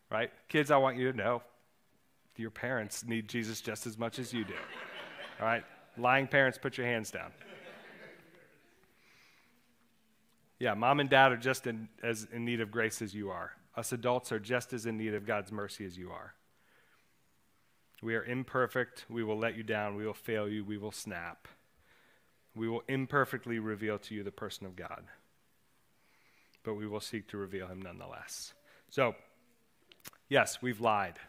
Right? 0.09 0.31
Kids, 0.47 0.71
I 0.71 0.77
want 0.77 0.95
you 0.95 1.11
to 1.11 1.17
know 1.17 1.41
your 2.37 2.51
parents 2.51 3.03
need 3.03 3.27
Jesus 3.27 3.59
just 3.59 3.85
as 3.85 3.97
much 3.97 4.17
as 4.17 4.31
you 4.31 4.45
do. 4.45 4.55
All 5.41 5.45
right? 5.45 5.63
Lying 5.97 6.27
parents, 6.27 6.57
put 6.57 6.77
your 6.77 6.87
hands 6.87 7.11
down. 7.11 7.31
Yeah, 10.57 10.73
mom 10.73 11.01
and 11.01 11.09
dad 11.09 11.33
are 11.33 11.37
just 11.37 11.67
in, 11.67 11.89
as 12.01 12.27
in 12.31 12.45
need 12.45 12.61
of 12.61 12.71
grace 12.71 13.01
as 13.01 13.13
you 13.13 13.29
are. 13.29 13.51
Us 13.75 13.91
adults 13.91 14.31
are 14.31 14.39
just 14.39 14.71
as 14.71 14.85
in 14.85 14.97
need 14.97 15.13
of 15.13 15.25
God's 15.25 15.51
mercy 15.51 15.85
as 15.85 15.97
you 15.97 16.11
are. 16.11 16.33
We 18.01 18.15
are 18.15 18.23
imperfect. 18.23 19.05
We 19.09 19.23
will 19.23 19.37
let 19.37 19.55
you 19.55 19.63
down. 19.63 19.95
We 19.95 20.05
will 20.05 20.13
fail 20.13 20.49
you. 20.49 20.63
We 20.63 20.77
will 20.77 20.91
snap. 20.91 21.47
We 22.55 22.67
will 22.67 22.83
imperfectly 22.87 23.59
reveal 23.59 23.99
to 23.99 24.15
you 24.15 24.23
the 24.23 24.31
person 24.31 24.65
of 24.65 24.75
God. 24.75 25.03
But 26.63 26.75
we 26.75 26.87
will 26.87 26.99
seek 26.99 27.27
to 27.29 27.37
reveal 27.37 27.67
him 27.67 27.81
nonetheless. 27.81 28.53
So, 28.89 29.15
yes, 30.29 30.61
we've 30.61 30.81
lied. 30.81 31.19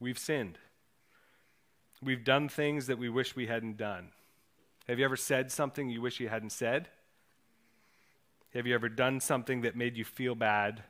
We've 0.00 0.18
sinned. 0.18 0.58
We've 2.02 2.24
done 2.24 2.48
things 2.48 2.86
that 2.86 2.98
we 2.98 3.08
wish 3.08 3.36
we 3.36 3.46
hadn't 3.46 3.76
done. 3.76 4.08
Have 4.88 4.98
you 4.98 5.04
ever 5.04 5.16
said 5.16 5.50
something 5.50 5.88
you 5.88 6.02
wish 6.02 6.20
you 6.20 6.28
hadn't 6.28 6.50
said? 6.50 6.88
Have 8.52 8.66
you 8.66 8.74
ever 8.74 8.88
done 8.88 9.20
something 9.20 9.62
that 9.62 9.76
made 9.76 9.96
you 9.96 10.04
feel 10.04 10.34
bad, 10.34 10.82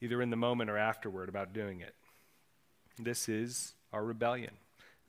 either 0.00 0.22
in 0.22 0.30
the 0.30 0.36
moment 0.36 0.70
or 0.70 0.78
afterward, 0.78 1.28
about 1.28 1.52
doing 1.52 1.80
it? 1.80 1.94
This 2.98 3.28
is 3.28 3.74
our 3.92 4.04
rebellion. 4.04 4.52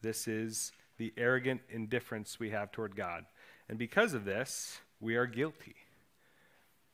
This 0.05 0.27
is 0.27 0.71
the 0.99 1.11
arrogant 1.17 1.61
indifference 1.67 2.39
we 2.39 2.51
have 2.51 2.71
toward 2.71 2.95
God. 2.95 3.25
And 3.67 3.79
because 3.79 4.13
of 4.13 4.23
this, 4.23 4.79
we 4.99 5.15
are 5.15 5.25
guilty. 5.25 5.73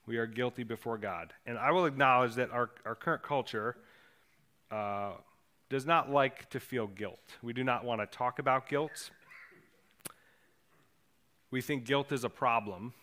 We 0.05 0.15
are 0.15 0.25
guilty 0.25 0.63
before 0.63 0.97
God. 0.97 1.33
And 1.45 1.57
I 1.57 1.71
will 1.71 1.85
acknowledge 1.85 2.35
that 2.35 2.51
our, 2.51 2.69
our 2.85 2.95
current 2.95 3.21
culture 3.21 3.75
uh, 4.71 5.11
does 5.69 5.85
not 5.85 6.09
like 6.09 6.49
to 6.51 6.61
feel 6.61 6.87
guilt. 6.87 7.19
We 7.41 7.51
do 7.51 7.65
not 7.65 7.83
want 7.83 7.99
to 7.99 8.07
talk 8.07 8.39
about 8.39 8.69
guilt. 8.69 9.11
We 11.51 11.59
think 11.59 11.83
guilt 11.83 12.13
is 12.13 12.23
a 12.23 12.29
problem 12.29 12.93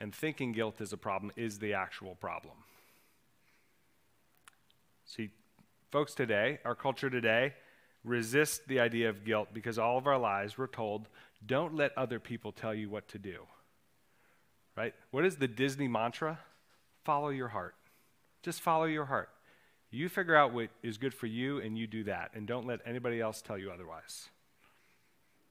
and 0.00 0.12
thinking 0.12 0.50
guilt 0.50 0.80
is 0.80 0.92
a 0.92 0.96
problem 0.96 1.30
is 1.36 1.60
the 1.60 1.74
actual 1.74 2.16
problem. 2.16 2.56
See, 5.04 5.30
folks 5.92 6.16
today, 6.16 6.58
our 6.64 6.74
culture 6.74 7.08
today, 7.08 7.54
resist 8.06 8.66
the 8.68 8.80
idea 8.80 9.10
of 9.10 9.24
guilt 9.24 9.48
because 9.52 9.78
all 9.78 9.98
of 9.98 10.06
our 10.06 10.18
lives 10.18 10.56
we're 10.56 10.66
told 10.66 11.08
don't 11.44 11.74
let 11.74 11.96
other 11.98 12.18
people 12.18 12.52
tell 12.52 12.74
you 12.74 12.88
what 12.88 13.06
to 13.08 13.18
do. 13.18 13.40
Right? 14.74 14.94
What 15.10 15.26
is 15.26 15.36
the 15.36 15.48
Disney 15.48 15.88
mantra? 15.88 16.38
Follow 17.04 17.28
your 17.28 17.48
heart. 17.48 17.74
Just 18.42 18.62
follow 18.62 18.84
your 18.84 19.04
heart. 19.04 19.28
You 19.90 20.08
figure 20.08 20.34
out 20.34 20.54
what 20.54 20.70
is 20.82 20.96
good 20.96 21.12
for 21.12 21.26
you 21.26 21.60
and 21.60 21.76
you 21.76 21.86
do 21.86 22.04
that, 22.04 22.30
and 22.34 22.46
don't 22.46 22.66
let 22.66 22.80
anybody 22.86 23.20
else 23.20 23.42
tell 23.42 23.58
you 23.58 23.70
otherwise. 23.70 24.28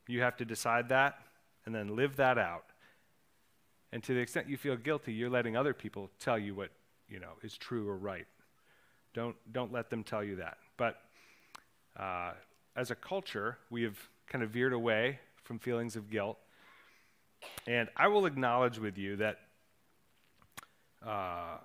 You 0.07 0.21
have 0.21 0.37
to 0.37 0.45
decide 0.45 0.89
that 0.89 1.19
and 1.65 1.75
then 1.75 1.95
live 1.95 2.15
that 2.15 2.37
out 2.37 2.65
and 3.95 4.03
to 4.03 4.13
the 4.13 4.19
extent 4.19 4.49
you 4.49 4.57
feel 4.57 4.75
guilty, 4.75 5.13
you're 5.13 5.29
letting 5.29 5.55
other 5.55 5.73
people 5.73 6.09
tell 6.19 6.37
you 6.37 6.53
what, 6.53 6.69
you 7.07 7.17
know, 7.17 7.31
is 7.43 7.57
true 7.57 7.87
or 7.87 7.95
right. 7.95 8.25
Don't, 9.13 9.37
don't 9.53 9.71
let 9.71 9.89
them 9.89 10.03
tell 10.03 10.21
you 10.21 10.35
that. 10.35 10.57
But 10.75 10.97
uh, 11.97 12.31
as 12.75 12.91
a 12.91 12.95
culture, 12.95 13.57
we 13.69 13.83
have 13.83 13.97
kind 14.27 14.43
of 14.43 14.49
veered 14.49 14.73
away 14.73 15.19
from 15.43 15.59
feelings 15.59 15.95
of 15.95 16.09
guilt. 16.09 16.37
And 17.67 17.89
I 17.95 18.07
will 18.07 18.25
acknowledge 18.25 18.79
with 18.79 18.97
you 18.97 19.17
that 19.17 19.39
uh, 21.05 21.57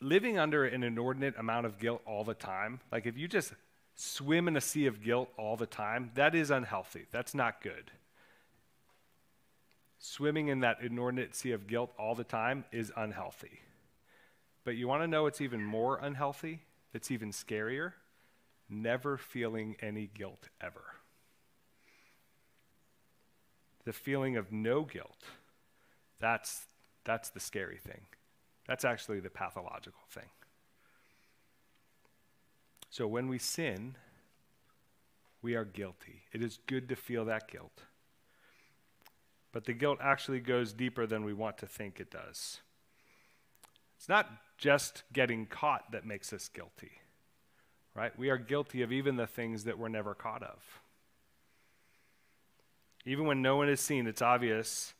living 0.00 0.38
under 0.38 0.64
an 0.64 0.82
inordinate 0.82 1.34
amount 1.38 1.66
of 1.66 1.78
guilt 1.78 2.02
all 2.06 2.24
the 2.24 2.34
time, 2.34 2.80
like 2.90 3.06
if 3.06 3.16
you 3.16 3.28
just 3.28 3.52
swim 3.94 4.48
in 4.48 4.56
a 4.56 4.60
sea 4.60 4.86
of 4.86 5.02
guilt 5.02 5.28
all 5.36 5.56
the 5.56 5.66
time, 5.66 6.10
that 6.14 6.34
is 6.34 6.50
unhealthy. 6.50 7.06
That's 7.10 7.34
not 7.34 7.62
good. 7.62 7.90
Swimming 9.98 10.48
in 10.48 10.60
that 10.60 10.78
inordinate 10.80 11.34
sea 11.34 11.52
of 11.52 11.66
guilt 11.66 11.92
all 11.98 12.14
the 12.14 12.24
time 12.24 12.64
is 12.70 12.92
unhealthy. 12.96 13.60
But 14.64 14.76
you 14.76 14.86
want 14.86 15.02
to 15.02 15.08
know 15.08 15.24
what's 15.24 15.40
even 15.40 15.64
more 15.64 15.98
unhealthy? 15.98 16.62
That's 16.92 17.10
even 17.10 17.30
scarier? 17.30 17.92
Never 18.68 19.16
feeling 19.16 19.76
any 19.80 20.10
guilt 20.12 20.48
ever. 20.60 20.84
The 23.84 23.92
feeling 23.92 24.36
of 24.36 24.52
no 24.52 24.82
guilt. 24.82 25.24
That's, 26.20 26.66
that's 27.04 27.30
the 27.30 27.40
scary 27.40 27.78
thing. 27.78 28.02
That's 28.66 28.84
actually 28.84 29.20
the 29.20 29.30
pathological 29.30 30.02
thing. 30.10 30.28
So 32.90 33.06
when 33.06 33.28
we 33.28 33.38
sin, 33.38 33.96
we 35.40 35.54
are 35.54 35.64
guilty. 35.64 36.24
It 36.32 36.42
is 36.42 36.58
good 36.66 36.88
to 36.88 36.96
feel 36.96 37.24
that 37.26 37.50
guilt. 37.50 37.84
But 39.52 39.64
the 39.64 39.72
guilt 39.72 39.98
actually 40.02 40.40
goes 40.40 40.72
deeper 40.72 41.06
than 41.06 41.24
we 41.24 41.32
want 41.32 41.58
to 41.58 41.66
think 41.66 42.00
it 42.00 42.10
does. 42.10 42.60
It's 43.96 44.08
not 44.08 44.30
just 44.58 45.04
getting 45.12 45.46
caught 45.46 45.92
that 45.92 46.04
makes 46.04 46.32
us 46.32 46.48
guilty, 46.48 46.92
right? 47.98 48.16
We 48.16 48.30
are 48.30 48.38
guilty 48.38 48.82
of 48.82 48.92
even 48.92 49.16
the 49.16 49.26
things 49.26 49.64
that 49.64 49.76
we're 49.76 49.88
never 49.88 50.14
caught 50.14 50.44
of. 50.44 50.80
Even 53.04 53.26
when 53.26 53.42
no 53.42 53.56
one 53.56 53.68
is 53.68 53.80
seen, 53.80 54.06
it's 54.06 54.22
obvious 54.22 54.94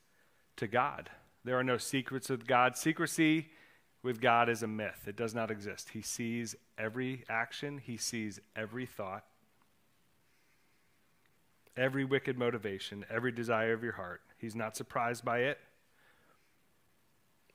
to 0.57 0.67
God. 0.67 1.09
There 1.45 1.57
are 1.57 1.63
no 1.63 1.79
secrets 1.79 2.29
with 2.29 2.45
God. 2.45 2.77
Secrecy 2.77 3.51
with 4.03 4.21
God 4.21 4.49
is 4.49 4.65
a 4.65 4.67
myth, 4.67 5.05
it 5.07 5.17
does 5.17 5.33
not 5.33 5.49
exist. 5.49 5.91
He 5.91 6.03
sees 6.03 6.57
every 6.77 7.23
action, 7.29 7.79
He 7.79 7.97
sees 7.97 8.41
every 8.57 8.85
thought, 8.85 9.25
every 11.77 12.05
wicked 12.05 12.37
motivation, 12.37 13.05
every 13.09 13.31
desire 13.31 13.75
of 13.75 13.85
your 13.85 13.93
heart. 13.93 14.23
He's 14.39 14.57
not 14.57 14.77
surprised 14.77 15.25
by 15.25 15.41
it, 15.41 15.59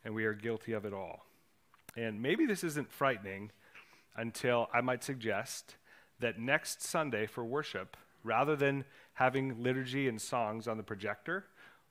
and 0.05 0.15
we 0.15 0.23
are 0.23 0.33
guilty 0.33 0.71
of 0.71 0.85
it 0.85 0.93
all. 0.93 1.25
And 1.97 2.21
maybe 2.21 2.45
this 2.45 2.63
isn't 2.63 2.93
frightening 2.93 3.51
until 4.15 4.69
I 4.73 4.81
might 4.81 5.03
suggest 5.03 5.75
that 6.19 6.39
next 6.39 6.81
Sunday 6.81 7.25
for 7.25 7.43
worship, 7.43 7.97
rather 8.23 8.55
than 8.55 8.85
having 9.13 9.61
liturgy 9.61 10.07
and 10.07 10.21
songs 10.21 10.67
on 10.67 10.77
the 10.77 10.83
projector, 10.83 11.45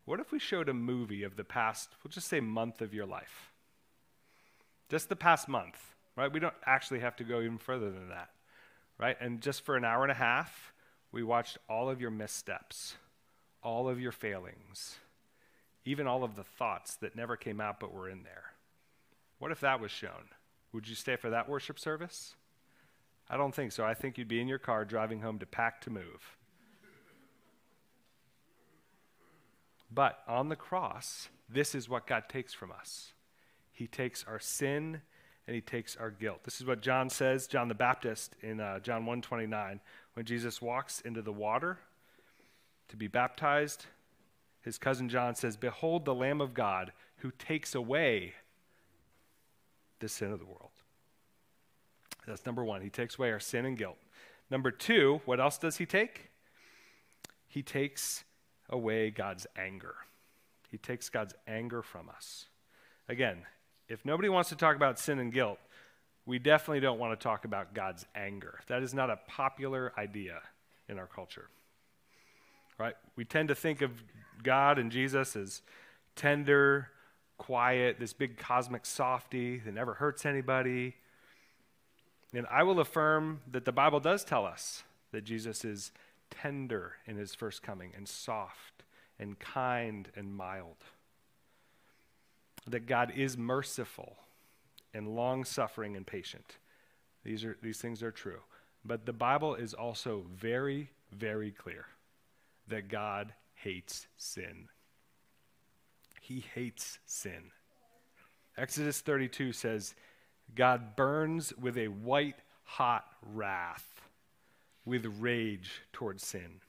what 0.04 0.20
if 0.20 0.32
we 0.32 0.38
showed 0.38 0.68
a 0.68 0.74
movie 0.74 1.22
of 1.22 1.36
the 1.36 1.44
past, 1.44 1.90
we'll 2.02 2.10
just 2.10 2.28
say 2.28 2.40
month 2.40 2.80
of 2.80 2.94
your 2.94 3.06
life? 3.06 3.52
Just 4.88 5.08
the 5.08 5.16
past 5.16 5.48
month, 5.48 5.94
right? 6.16 6.32
We 6.32 6.40
don't 6.40 6.54
actually 6.66 7.00
have 7.00 7.16
to 7.16 7.24
go 7.24 7.40
even 7.40 7.58
further 7.58 7.90
than 7.90 8.08
that, 8.08 8.30
right? 8.98 9.16
And 9.20 9.40
just 9.40 9.64
for 9.64 9.76
an 9.76 9.84
hour 9.84 10.02
and 10.02 10.12
a 10.12 10.16
half, 10.16 10.72
we 11.12 11.22
watched 11.22 11.58
all 11.68 11.88
of 11.88 12.00
your 12.00 12.10
missteps, 12.10 12.96
all 13.62 13.88
of 13.88 14.00
your 14.00 14.12
failings, 14.12 14.96
even 15.84 16.06
all 16.06 16.24
of 16.24 16.36
the 16.36 16.44
thoughts 16.44 16.96
that 16.96 17.16
never 17.16 17.36
came 17.36 17.60
out 17.60 17.78
but 17.78 17.94
were 17.94 18.08
in 18.08 18.22
there. 18.22 18.44
What 19.38 19.52
if 19.52 19.60
that 19.60 19.80
was 19.80 19.90
shown? 19.90 20.30
Would 20.72 20.88
you 20.88 20.94
stay 20.94 21.16
for 21.16 21.30
that 21.30 21.48
worship 21.48 21.78
service? 21.78 22.34
I 23.28 23.36
don't 23.36 23.54
think 23.54 23.72
so. 23.72 23.84
I 23.84 23.94
think 23.94 24.18
you'd 24.18 24.28
be 24.28 24.40
in 24.40 24.48
your 24.48 24.58
car 24.58 24.84
driving 24.84 25.20
home 25.20 25.38
to 25.38 25.46
pack 25.46 25.80
to 25.82 25.90
move. 25.90 26.36
But 29.94 30.20
on 30.26 30.48
the 30.48 30.56
cross, 30.56 31.28
this 31.48 31.74
is 31.74 31.88
what 31.88 32.06
God 32.06 32.24
takes 32.28 32.54
from 32.54 32.72
us. 32.72 33.12
He 33.72 33.86
takes 33.86 34.24
our 34.26 34.38
sin 34.38 35.02
and 35.46 35.54
he 35.54 35.60
takes 35.60 35.96
our 35.96 36.10
guilt. 36.10 36.44
This 36.44 36.60
is 36.60 36.66
what 36.66 36.80
John 36.80 37.10
says, 37.10 37.46
John 37.46 37.68
the 37.68 37.74
Baptist 37.74 38.36
in 38.42 38.60
uh, 38.60 38.78
John 38.78 39.04
1:29, 39.04 39.80
when 40.14 40.26
Jesus 40.26 40.62
walks 40.62 41.00
into 41.00 41.20
the 41.20 41.32
water 41.32 41.78
to 42.88 42.96
be 42.96 43.08
baptized, 43.08 43.86
his 44.62 44.78
cousin 44.78 45.08
John 45.08 45.34
says, 45.34 45.56
"Behold 45.56 46.04
the 46.04 46.14
Lamb 46.14 46.40
of 46.40 46.54
God 46.54 46.92
who 47.18 47.32
takes 47.32 47.74
away 47.74 48.34
the 50.02 50.08
sin 50.08 50.32
of 50.32 50.38
the 50.38 50.44
world. 50.44 50.72
That's 52.26 52.44
number 52.44 52.62
one. 52.62 52.82
He 52.82 52.90
takes 52.90 53.18
away 53.18 53.32
our 53.32 53.40
sin 53.40 53.64
and 53.64 53.78
guilt. 53.78 53.96
Number 54.50 54.70
two, 54.70 55.22
what 55.24 55.40
else 55.40 55.56
does 55.56 55.78
he 55.78 55.86
take? 55.86 56.30
He 57.48 57.62
takes 57.62 58.24
away 58.68 59.10
God's 59.10 59.46
anger. 59.56 59.94
He 60.70 60.76
takes 60.76 61.08
God's 61.08 61.34
anger 61.46 61.82
from 61.82 62.08
us. 62.08 62.46
Again, 63.08 63.38
if 63.88 64.04
nobody 64.04 64.28
wants 64.28 64.48
to 64.50 64.56
talk 64.56 64.76
about 64.76 64.98
sin 64.98 65.18
and 65.18 65.32
guilt, 65.32 65.58
we 66.26 66.38
definitely 66.38 66.80
don't 66.80 66.98
want 66.98 67.18
to 67.18 67.22
talk 67.22 67.44
about 67.44 67.74
God's 67.74 68.06
anger. 68.14 68.60
That 68.68 68.82
is 68.82 68.94
not 68.94 69.10
a 69.10 69.18
popular 69.28 69.92
idea 69.98 70.40
in 70.88 70.98
our 70.98 71.06
culture. 71.06 71.48
Right? 72.78 72.94
We 73.16 73.24
tend 73.24 73.48
to 73.48 73.54
think 73.54 73.82
of 73.82 73.90
God 74.42 74.78
and 74.78 74.90
Jesus 74.90 75.36
as 75.36 75.62
tender, 76.16 76.88
quiet, 77.42 77.98
this 77.98 78.12
big 78.12 78.38
cosmic 78.38 78.86
softy 78.86 79.58
that 79.58 79.74
never 79.74 79.94
hurts 79.94 80.24
anybody. 80.24 80.94
And 82.32 82.46
I 82.48 82.62
will 82.62 82.78
affirm 82.78 83.40
that 83.50 83.64
the 83.64 83.72
Bible 83.72 83.98
does 83.98 84.22
tell 84.22 84.46
us 84.46 84.84
that 85.10 85.24
Jesus 85.24 85.64
is 85.64 85.90
tender 86.30 86.92
in 87.04 87.16
his 87.16 87.34
first 87.34 87.60
coming 87.60 87.90
and 87.96 88.06
soft 88.06 88.84
and 89.18 89.36
kind 89.40 90.08
and 90.14 90.32
mild. 90.32 90.76
That 92.68 92.86
God 92.86 93.12
is 93.16 93.36
merciful 93.36 94.18
and 94.94 95.16
long 95.16 95.44
suffering 95.44 95.96
and 95.96 96.06
patient. 96.06 96.58
These, 97.24 97.44
are, 97.44 97.56
these 97.60 97.78
things 97.78 98.04
are 98.04 98.12
true. 98.12 98.40
But 98.84 99.04
the 99.04 99.12
Bible 99.12 99.56
is 99.56 99.74
also 99.74 100.26
very, 100.32 100.90
very 101.10 101.50
clear 101.50 101.86
that 102.68 102.88
God 102.88 103.32
hates 103.56 104.06
sin 104.16 104.68
he 106.22 106.44
hates 106.54 107.00
sin. 107.04 107.50
Exodus 108.56 109.00
32 109.00 109.52
says, 109.52 109.94
God 110.54 110.94
burns 110.94 111.52
with 111.60 111.76
a 111.76 111.88
white 111.88 112.36
hot 112.62 113.04
wrath, 113.34 114.02
with 114.84 115.04
rage 115.18 115.82
towards 115.92 116.24
sin. 116.24 116.60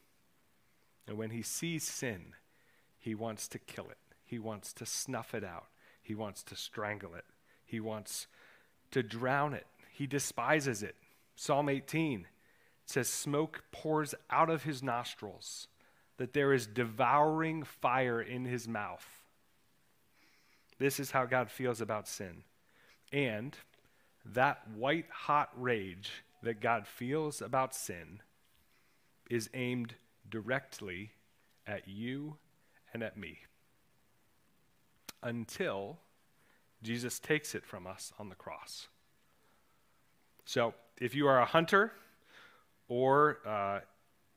And 1.07 1.17
when 1.17 1.29
he 1.29 1.43
sees 1.43 1.83
sin, 1.83 2.33
he 2.97 3.13
wants 3.13 3.47
to 3.49 3.59
kill 3.59 3.85
it. 3.85 3.97
He 4.25 4.39
wants 4.39 4.73
to 4.73 4.87
snuff 4.87 5.35
it 5.35 5.43
out. 5.43 5.67
He 6.01 6.15
wants 6.15 6.41
to 6.43 6.55
strangle 6.55 7.13
it. 7.13 7.25
He 7.63 7.79
wants 7.79 8.25
to 8.89 9.03
drown 9.03 9.53
it. 9.53 9.67
He 9.91 10.07
despises 10.07 10.81
it. 10.81 10.95
Psalm 11.35 11.69
18 11.69 12.25
says, 12.87 13.07
Smoke 13.07 13.63
pours 13.71 14.15
out 14.31 14.49
of 14.49 14.63
his 14.63 14.81
nostrils, 14.81 15.67
that 16.17 16.33
there 16.33 16.53
is 16.53 16.65
devouring 16.65 17.63
fire 17.63 18.19
in 18.19 18.45
his 18.45 18.67
mouth. 18.67 19.22
This 20.79 20.99
is 20.99 21.11
how 21.11 21.25
God 21.25 21.49
feels 21.49 21.81
about 21.81 22.07
sin. 22.07 22.43
And 23.11 23.55
that 24.25 24.67
white 24.75 25.05
hot 25.11 25.49
rage 25.57 26.23
that 26.41 26.61
God 26.61 26.87
feels 26.87 27.41
about 27.41 27.75
sin 27.75 28.21
is 29.29 29.49
aimed 29.53 29.95
directly 30.29 31.11
at 31.65 31.87
you 31.87 32.37
and 32.93 33.03
at 33.03 33.17
me 33.17 33.39
until 35.21 35.97
Jesus 36.81 37.19
takes 37.19 37.55
it 37.55 37.65
from 37.65 37.87
us 37.87 38.11
on 38.19 38.29
the 38.29 38.35
cross. 38.35 38.87
So, 40.45 40.73
if 40.99 41.15
you 41.15 41.27
are 41.27 41.39
a 41.39 41.45
hunter 41.45 41.93
or 42.89 43.39
uh, 43.45 43.79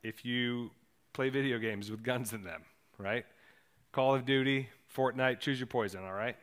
if 0.03 0.25
you 0.25 0.71
play 1.13 1.29
video 1.29 1.59
games 1.59 1.91
with 1.91 2.03
guns 2.03 2.33
in 2.33 2.43
them, 2.43 2.63
right? 2.97 3.25
Call 3.91 4.15
of 4.15 4.25
Duty, 4.25 4.69
Fortnite, 4.97 5.39
choose 5.39 5.59
your 5.59 5.67
poison, 5.67 6.03
all 6.03 6.13
right? 6.13 6.35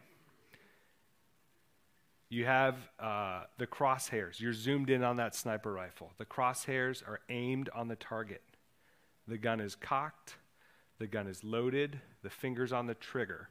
You 2.29 2.45
have 2.45 2.77
uh, 3.01 3.43
the 3.59 3.67
crosshairs. 3.67 4.41
You're 4.41 4.53
zoomed 4.53 4.91
in 4.91 5.03
on 5.03 5.17
that 5.17 5.35
sniper 5.35 5.73
rifle. 5.73 6.13
The 6.19 6.25
crosshairs 6.25 7.07
are 7.07 7.21
aimed 7.29 7.69
on 7.75 7.89
the 7.89 7.97
target. 7.97 8.43
The 9.27 9.39
gun 9.39 9.61
is 9.61 9.75
cocked, 9.75 10.37
the 10.99 11.07
gun 11.07 11.27
is 11.27 11.43
loaded, 11.43 12.01
the 12.23 12.31
finger's 12.31 12.73
on 12.73 12.87
the 12.87 12.95
trigger. 12.95 13.49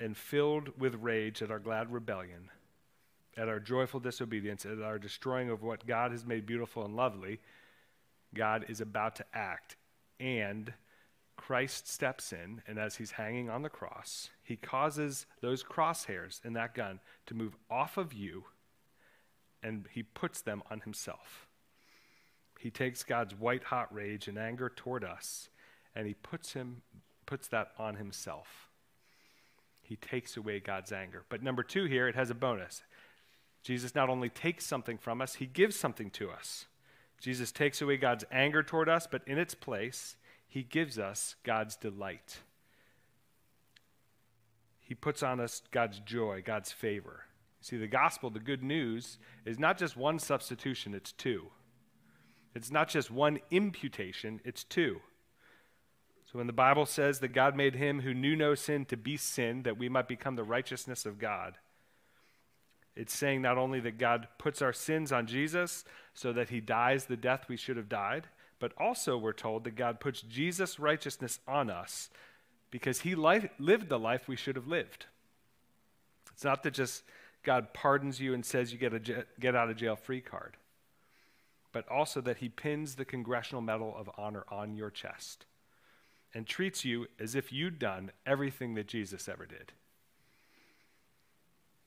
And 0.00 0.16
filled 0.16 0.78
with 0.78 0.96
rage 0.96 1.42
at 1.42 1.50
our 1.50 1.58
glad 1.58 1.92
rebellion, 1.92 2.50
at 3.36 3.48
our 3.48 3.60
joyful 3.60 4.00
disobedience, 4.00 4.66
at 4.66 4.82
our 4.82 4.98
destroying 4.98 5.48
of 5.48 5.62
what 5.62 5.86
God 5.86 6.10
has 6.10 6.26
made 6.26 6.44
beautiful 6.44 6.84
and 6.84 6.94
lovely, 6.94 7.40
God 8.34 8.66
is 8.68 8.80
about 8.80 9.16
to 9.16 9.24
act. 9.32 9.76
And 10.20 10.72
Christ 11.38 11.88
steps 11.88 12.32
in, 12.32 12.60
and 12.66 12.78
as 12.78 12.96
he's 12.96 13.12
hanging 13.12 13.48
on 13.48 13.62
the 13.62 13.70
cross, 13.70 14.28
he 14.42 14.56
causes 14.56 15.24
those 15.40 15.62
crosshairs 15.62 16.44
in 16.44 16.52
that 16.54 16.74
gun 16.74 16.98
to 17.26 17.34
move 17.34 17.56
off 17.70 17.96
of 17.96 18.12
you, 18.12 18.44
and 19.62 19.86
he 19.92 20.02
puts 20.02 20.42
them 20.42 20.62
on 20.68 20.80
himself. 20.80 21.46
He 22.58 22.70
takes 22.70 23.04
God's 23.04 23.34
white 23.34 23.62
hot 23.62 23.94
rage 23.94 24.26
and 24.26 24.36
anger 24.36 24.68
toward 24.68 25.04
us, 25.04 25.48
and 25.94 26.06
he 26.06 26.14
puts 26.14 26.52
him 26.52 26.82
puts 27.24 27.46
that 27.48 27.70
on 27.78 27.96
himself. 27.96 28.68
He 29.82 29.96
takes 29.96 30.36
away 30.36 30.60
God's 30.60 30.92
anger. 30.92 31.24
But 31.28 31.42
number 31.42 31.62
2 31.62 31.84
here 31.84 32.08
it 32.08 32.14
has 32.14 32.30
a 32.30 32.34
bonus. 32.34 32.82
Jesus 33.62 33.94
not 33.94 34.08
only 34.08 34.28
takes 34.28 34.66
something 34.66 34.98
from 34.98 35.20
us, 35.20 35.34
he 35.34 35.46
gives 35.46 35.76
something 35.76 36.10
to 36.10 36.30
us. 36.30 36.66
Jesus 37.20 37.52
takes 37.52 37.80
away 37.80 37.96
God's 37.96 38.24
anger 38.32 38.62
toward 38.62 38.88
us, 38.88 39.06
but 39.06 39.22
in 39.26 39.38
its 39.38 39.54
place, 39.54 40.16
he 40.48 40.62
gives 40.62 40.98
us 40.98 41.36
God's 41.44 41.76
delight. 41.76 42.38
He 44.80 44.94
puts 44.94 45.22
on 45.22 45.38
us 45.38 45.62
God's 45.70 46.00
joy, 46.00 46.42
God's 46.44 46.72
favor. 46.72 47.24
See, 47.60 47.76
the 47.76 47.86
gospel, 47.86 48.30
the 48.30 48.40
good 48.40 48.62
news, 48.62 49.18
is 49.44 49.58
not 49.58 49.76
just 49.76 49.96
one 49.96 50.18
substitution, 50.18 50.94
it's 50.94 51.12
two. 51.12 51.48
It's 52.54 52.70
not 52.70 52.88
just 52.88 53.10
one 53.10 53.40
imputation, 53.50 54.40
it's 54.44 54.64
two. 54.64 55.00
So 56.24 56.38
when 56.38 56.46
the 56.46 56.52
Bible 56.52 56.86
says 56.86 57.20
that 57.20 57.34
God 57.34 57.54
made 57.54 57.74
him 57.74 58.00
who 58.00 58.14
knew 58.14 58.34
no 58.34 58.54
sin 58.54 58.86
to 58.86 58.96
be 58.96 59.16
sin, 59.16 59.62
that 59.64 59.78
we 59.78 59.88
might 59.88 60.08
become 60.08 60.36
the 60.36 60.44
righteousness 60.44 61.04
of 61.04 61.18
God, 61.18 61.58
it's 62.96 63.14
saying 63.14 63.42
not 63.42 63.58
only 63.58 63.80
that 63.80 63.98
God 63.98 64.26
puts 64.38 64.60
our 64.60 64.72
sins 64.72 65.12
on 65.12 65.26
Jesus 65.26 65.84
so 66.14 66.32
that 66.32 66.48
he 66.48 66.60
dies 66.60 67.04
the 67.04 67.16
death 67.16 67.46
we 67.48 67.56
should 67.56 67.76
have 67.76 67.88
died, 67.88 68.26
but 68.58 68.72
also 68.78 69.16
we're 69.16 69.32
told 69.32 69.64
that 69.64 69.76
God 69.76 70.00
puts 70.00 70.22
Jesus' 70.22 70.78
righteousness 70.78 71.38
on 71.46 71.70
us 71.70 72.10
because 72.70 73.00
he 73.00 73.14
life, 73.14 73.48
lived 73.58 73.88
the 73.88 73.98
life 73.98 74.28
we 74.28 74.36
should 74.36 74.56
have 74.56 74.66
lived. 74.66 75.06
It's 76.32 76.44
not 76.44 76.62
that 76.62 76.74
just 76.74 77.02
God 77.42 77.72
pardons 77.72 78.20
you 78.20 78.34
and 78.34 78.44
says 78.44 78.72
you 78.72 78.78
get 78.78 78.94
a 78.94 79.26
get 79.40 79.54
out 79.54 79.70
of 79.70 79.76
jail 79.76 79.96
free 79.96 80.20
card, 80.20 80.56
but 81.72 81.88
also 81.88 82.20
that 82.20 82.38
he 82.38 82.48
pins 82.48 82.94
the 82.94 83.04
Congressional 83.04 83.62
Medal 83.62 83.94
of 83.96 84.10
Honor 84.16 84.44
on 84.48 84.74
your 84.74 84.90
chest 84.90 85.46
and 86.34 86.46
treats 86.46 86.84
you 86.84 87.06
as 87.18 87.34
if 87.34 87.52
you'd 87.52 87.78
done 87.78 88.10
everything 88.26 88.74
that 88.74 88.86
Jesus 88.86 89.28
ever 89.28 89.46
did. 89.46 89.72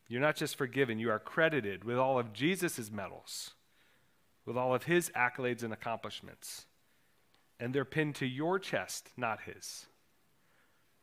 You're 0.08 0.20
not 0.20 0.36
just 0.36 0.58
forgiven, 0.58 1.00
you 1.00 1.10
are 1.10 1.20
credited 1.20 1.84
with 1.86 1.98
all 1.98 2.20
of 2.20 2.34
Jesus' 2.34 2.92
medals, 2.92 3.52
with 4.46 4.58
all 4.58 4.74
of 4.74 4.84
his 4.84 5.10
accolades 5.16 5.64
and 5.64 5.74
accomplishments. 5.74 6.66
And 7.60 7.74
they're 7.74 7.86
pinned 7.86 8.16
to 8.16 8.26
your 8.26 8.60
chest, 8.60 9.10
not 9.16 9.42
his. 9.42 9.86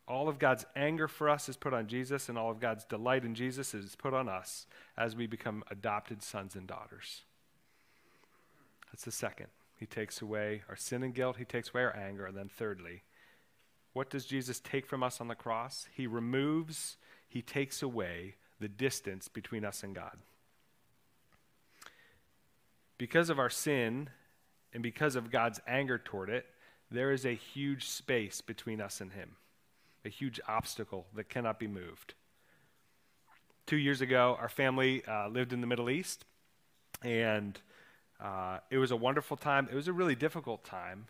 All 0.09 0.29
of 0.29 0.39
God's 0.39 0.65
anger 0.75 1.07
for 1.07 1.29
us 1.29 1.49
is 1.49 1.57
put 1.57 1.75
on 1.75 1.87
Jesus, 1.87 2.29
and 2.29 2.39
all 2.39 2.51
of 2.51 2.61
God's 2.61 2.85
delight 2.85 3.25
in 3.25 3.35
Jesus 3.35 3.75
is 3.75 3.95
put 3.95 4.15
on 4.15 4.29
us 4.29 4.67
as 4.97 5.15
we 5.15 5.27
become 5.27 5.63
adopted 5.71 6.23
sons 6.23 6.57
and 6.57 6.67
daughters. 6.67 7.23
That's 8.91 9.05
the 9.05 9.13
second. 9.13 9.49
He 9.79 9.87
takes 9.87 10.23
away 10.23 10.63
our 10.69 10.77
sin 10.77 11.03
and 11.03 11.15
guilt, 11.15 11.37
He 11.37 11.45
takes 11.45 11.71
away 11.71 11.83
our 11.83 11.97
anger. 11.97 12.27
And 12.27 12.37
then, 12.37 12.49
thirdly, 12.49 13.03
what 13.93 14.11
does 14.11 14.25
Jesus 14.25 14.61
take 14.61 14.87
from 14.87 15.03
us 15.03 15.21
on 15.21 15.29
the 15.29 15.35
cross? 15.35 15.87
He 15.95 16.07
removes, 16.07 16.97
He 17.29 17.43
takes 17.43 17.83
away 17.83 18.37
the 18.59 18.69
distance 18.69 19.29
between 19.29 19.65
us 19.65 19.83
and 19.83 19.95
God. 19.95 20.17
Because 22.99 23.31
of 23.31 23.39
our 23.39 23.51
sin 23.51 24.11
and 24.73 24.83
because 24.83 25.17
of 25.17 25.31
God's 25.31 25.61
anger 25.67 25.99
toward 25.99 26.29
it, 26.29 26.47
there 26.91 27.13
is 27.13 27.25
a 27.25 27.35
huge 27.35 27.87
space 27.87 28.41
between 28.41 28.81
us 28.81 29.01
and 29.01 29.13
Him, 29.13 29.37
a 30.05 30.09
huge 30.09 30.41
obstacle 30.49 31.07
that 31.15 31.29
cannot 31.29 31.59
be 31.59 31.67
moved. 31.67 32.15
Two 33.67 33.77
years 33.77 34.01
ago, 34.01 34.37
our 34.41 34.49
family 34.49 35.05
uh, 35.07 35.29
lived 35.29 35.53
in 35.53 35.61
the 35.61 35.67
Middle 35.67 35.91
East, 35.91 36.25
and 37.03 37.61
uh, 38.21 38.59
it 38.71 38.79
was 38.79 38.91
a 38.91 38.97
wonderful 38.97 39.37
time. 39.37 39.69
It 39.71 39.75
was 39.75 39.89
a 39.89 39.93
really 39.93 40.15
difficult 40.15 40.65
time 40.65 41.07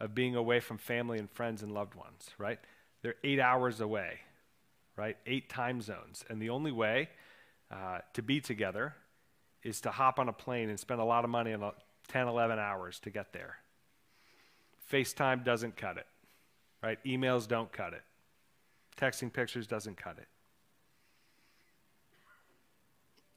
of 0.00 0.14
being 0.14 0.34
away 0.34 0.60
from 0.60 0.78
family 0.78 1.18
and 1.18 1.30
friends 1.30 1.62
and 1.62 1.72
loved 1.72 1.94
ones, 1.94 2.30
right? 2.38 2.58
They're 3.02 3.16
eight 3.22 3.40
hours 3.40 3.80
away 3.80 4.20
right? 4.98 5.16
Eight 5.26 5.48
time 5.48 5.80
zones. 5.80 6.24
And 6.28 6.42
the 6.42 6.50
only 6.50 6.72
way 6.72 7.08
uh, 7.70 8.00
to 8.12 8.22
be 8.22 8.40
together 8.40 8.94
is 9.62 9.80
to 9.82 9.90
hop 9.90 10.18
on 10.18 10.28
a 10.28 10.32
plane 10.32 10.68
and 10.68 10.78
spend 10.78 11.00
a 11.00 11.04
lot 11.04 11.24
of 11.24 11.30
money 11.30 11.52
on 11.52 11.72
10, 12.08 12.28
11 12.28 12.58
hours 12.58 12.98
to 13.00 13.10
get 13.10 13.32
there. 13.32 13.56
FaceTime 14.90 15.44
doesn't 15.44 15.76
cut 15.76 15.98
it, 15.98 16.06
right? 16.82 16.98
Emails 17.04 17.46
don't 17.46 17.70
cut 17.72 17.92
it. 17.92 18.02
Texting 18.96 19.32
pictures 19.32 19.66
doesn't 19.66 19.96
cut 19.96 20.16
it. 20.18 20.28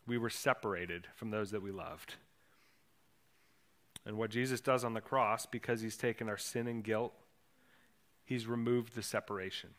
We 0.08 0.18
were 0.18 0.30
separated 0.30 1.08
from 1.16 1.32
those 1.32 1.52
that 1.52 1.62
we 1.62 1.72
loved. 1.72 2.16
And 4.06 4.18
what 4.18 4.32
Jesus 4.32 4.62
does 4.62 4.84
on 4.84 4.94
the 4.94 5.02
cross, 5.02 5.46
because 5.46 5.82
he's 5.82 5.98
taken 5.98 6.28
our 6.28 6.38
sin 6.38 6.68
and 6.68 6.84
guilt, 6.84 7.14
he's 8.26 8.48
removed 8.48 8.96
the 8.96 9.04
separation. 9.04 9.72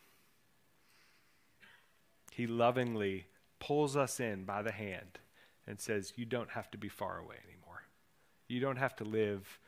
He 2.31 2.47
lovingly 2.47 3.27
pulls 3.59 3.97
us 3.97 4.21
in 4.21 4.45
by 4.45 4.63
the 4.63 4.73
hand 4.73 5.19
and 5.73 5.81
says, 5.81 6.13
You 6.17 6.27
don't 6.27 6.51
have 6.51 6.71
to 6.73 6.79
be 6.79 6.91
far 6.91 7.19
away 7.19 7.37
anymore. 7.49 7.83
You 8.47 8.61
don't 8.61 8.77
have 8.77 8.95
to 8.97 9.05
live 9.05 9.59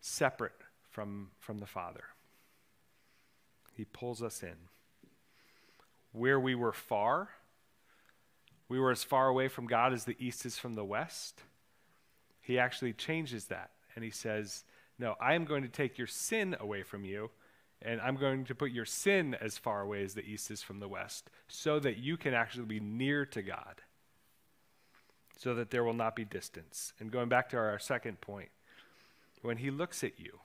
separate 0.00 0.54
from, 0.88 1.32
from 1.40 1.58
the 1.58 1.66
Father. 1.66 2.04
He 3.76 3.84
pulls 3.84 4.22
us 4.22 4.44
in. 4.44 4.54
Where 6.12 6.38
we 6.38 6.54
were 6.54 6.72
far, 6.72 7.30
we 8.68 8.78
were 8.78 8.92
as 8.92 9.02
far 9.02 9.26
away 9.26 9.48
from 9.48 9.66
God 9.66 9.92
as 9.92 10.04
the 10.04 10.16
east 10.20 10.46
is 10.46 10.58
from 10.58 10.74
the 10.74 10.84
west. 10.84 11.42
He 12.40 12.56
actually 12.56 12.92
changes 12.92 13.46
that 13.46 13.70
and 13.96 14.04
he 14.04 14.10
says, 14.10 14.62
No, 14.96 15.16
I 15.20 15.34
am 15.34 15.44
going 15.44 15.62
to 15.62 15.68
take 15.68 15.98
your 15.98 16.06
sin 16.06 16.54
away 16.60 16.84
from 16.84 17.04
you 17.04 17.30
and 17.84 18.00
I'm 18.00 18.14
going 18.14 18.44
to 18.44 18.54
put 18.54 18.70
your 18.70 18.84
sin 18.84 19.36
as 19.40 19.58
far 19.58 19.80
away 19.80 20.04
as 20.04 20.14
the 20.14 20.24
east 20.24 20.52
is 20.52 20.62
from 20.62 20.78
the 20.78 20.86
west, 20.86 21.30
so 21.48 21.80
that 21.80 21.98
you 21.98 22.16
can 22.16 22.32
actually 22.32 22.66
be 22.66 22.78
near 22.78 23.26
to 23.26 23.42
God, 23.42 23.82
so 25.42 25.56
that 25.56 25.70
there 25.70 25.82
will 25.82 25.92
not 25.92 26.14
be 26.14 26.24
distance. 26.24 26.92
And 27.00 27.10
going 27.10 27.28
back 27.28 27.48
to 27.48 27.56
our, 27.56 27.76
second 27.80 28.20
point, 28.20 28.50
when 29.42 29.56
He 29.56 29.72
looks 29.72 30.04
at 30.04 30.20
you, 30.20 30.38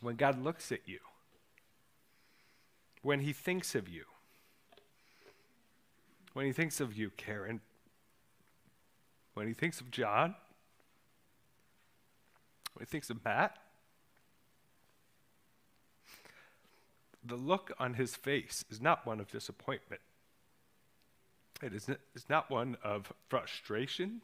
when 0.00 0.14
God 0.14 0.40
looks 0.40 0.70
at 0.70 0.82
you, 0.86 1.00
when 3.02 3.18
He 3.18 3.32
thinks 3.32 3.74
of 3.74 3.88
you, 3.88 4.04
when 6.32 6.46
He 6.46 6.52
thinks 6.52 6.78
of 6.80 6.96
you, 6.96 7.10
Karen, 7.16 7.60
when 9.34 9.48
He 9.48 9.52
thinks 9.52 9.80
of 9.80 9.90
John, 9.90 10.36
when 12.74 12.86
He 12.86 12.88
thinks 12.88 13.10
of 13.10 13.24
Matt, 13.24 13.58
the 17.24 17.34
look 17.34 17.72
on 17.80 17.94
his 17.94 18.14
face 18.14 18.64
is 18.70 18.80
not 18.80 19.04
one 19.04 19.18
of 19.18 19.28
disappointment. 19.28 20.00
It 21.62 21.74
is 21.74 21.88
it's 21.88 22.28
not 22.28 22.50
one 22.50 22.76
of 22.82 23.12
frustration. 23.28 24.22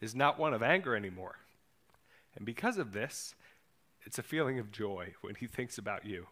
It's 0.00 0.14
not 0.14 0.38
one 0.38 0.52
of 0.52 0.62
anger 0.62 0.96
anymore. 0.96 1.38
And 2.34 2.44
because 2.44 2.76
of 2.78 2.92
this, 2.92 3.34
it's 4.04 4.18
a 4.18 4.22
feeling 4.22 4.58
of 4.58 4.72
joy 4.72 5.14
when 5.20 5.36
he 5.36 5.46
thinks 5.46 5.78
about 5.78 6.04
you, 6.04 6.26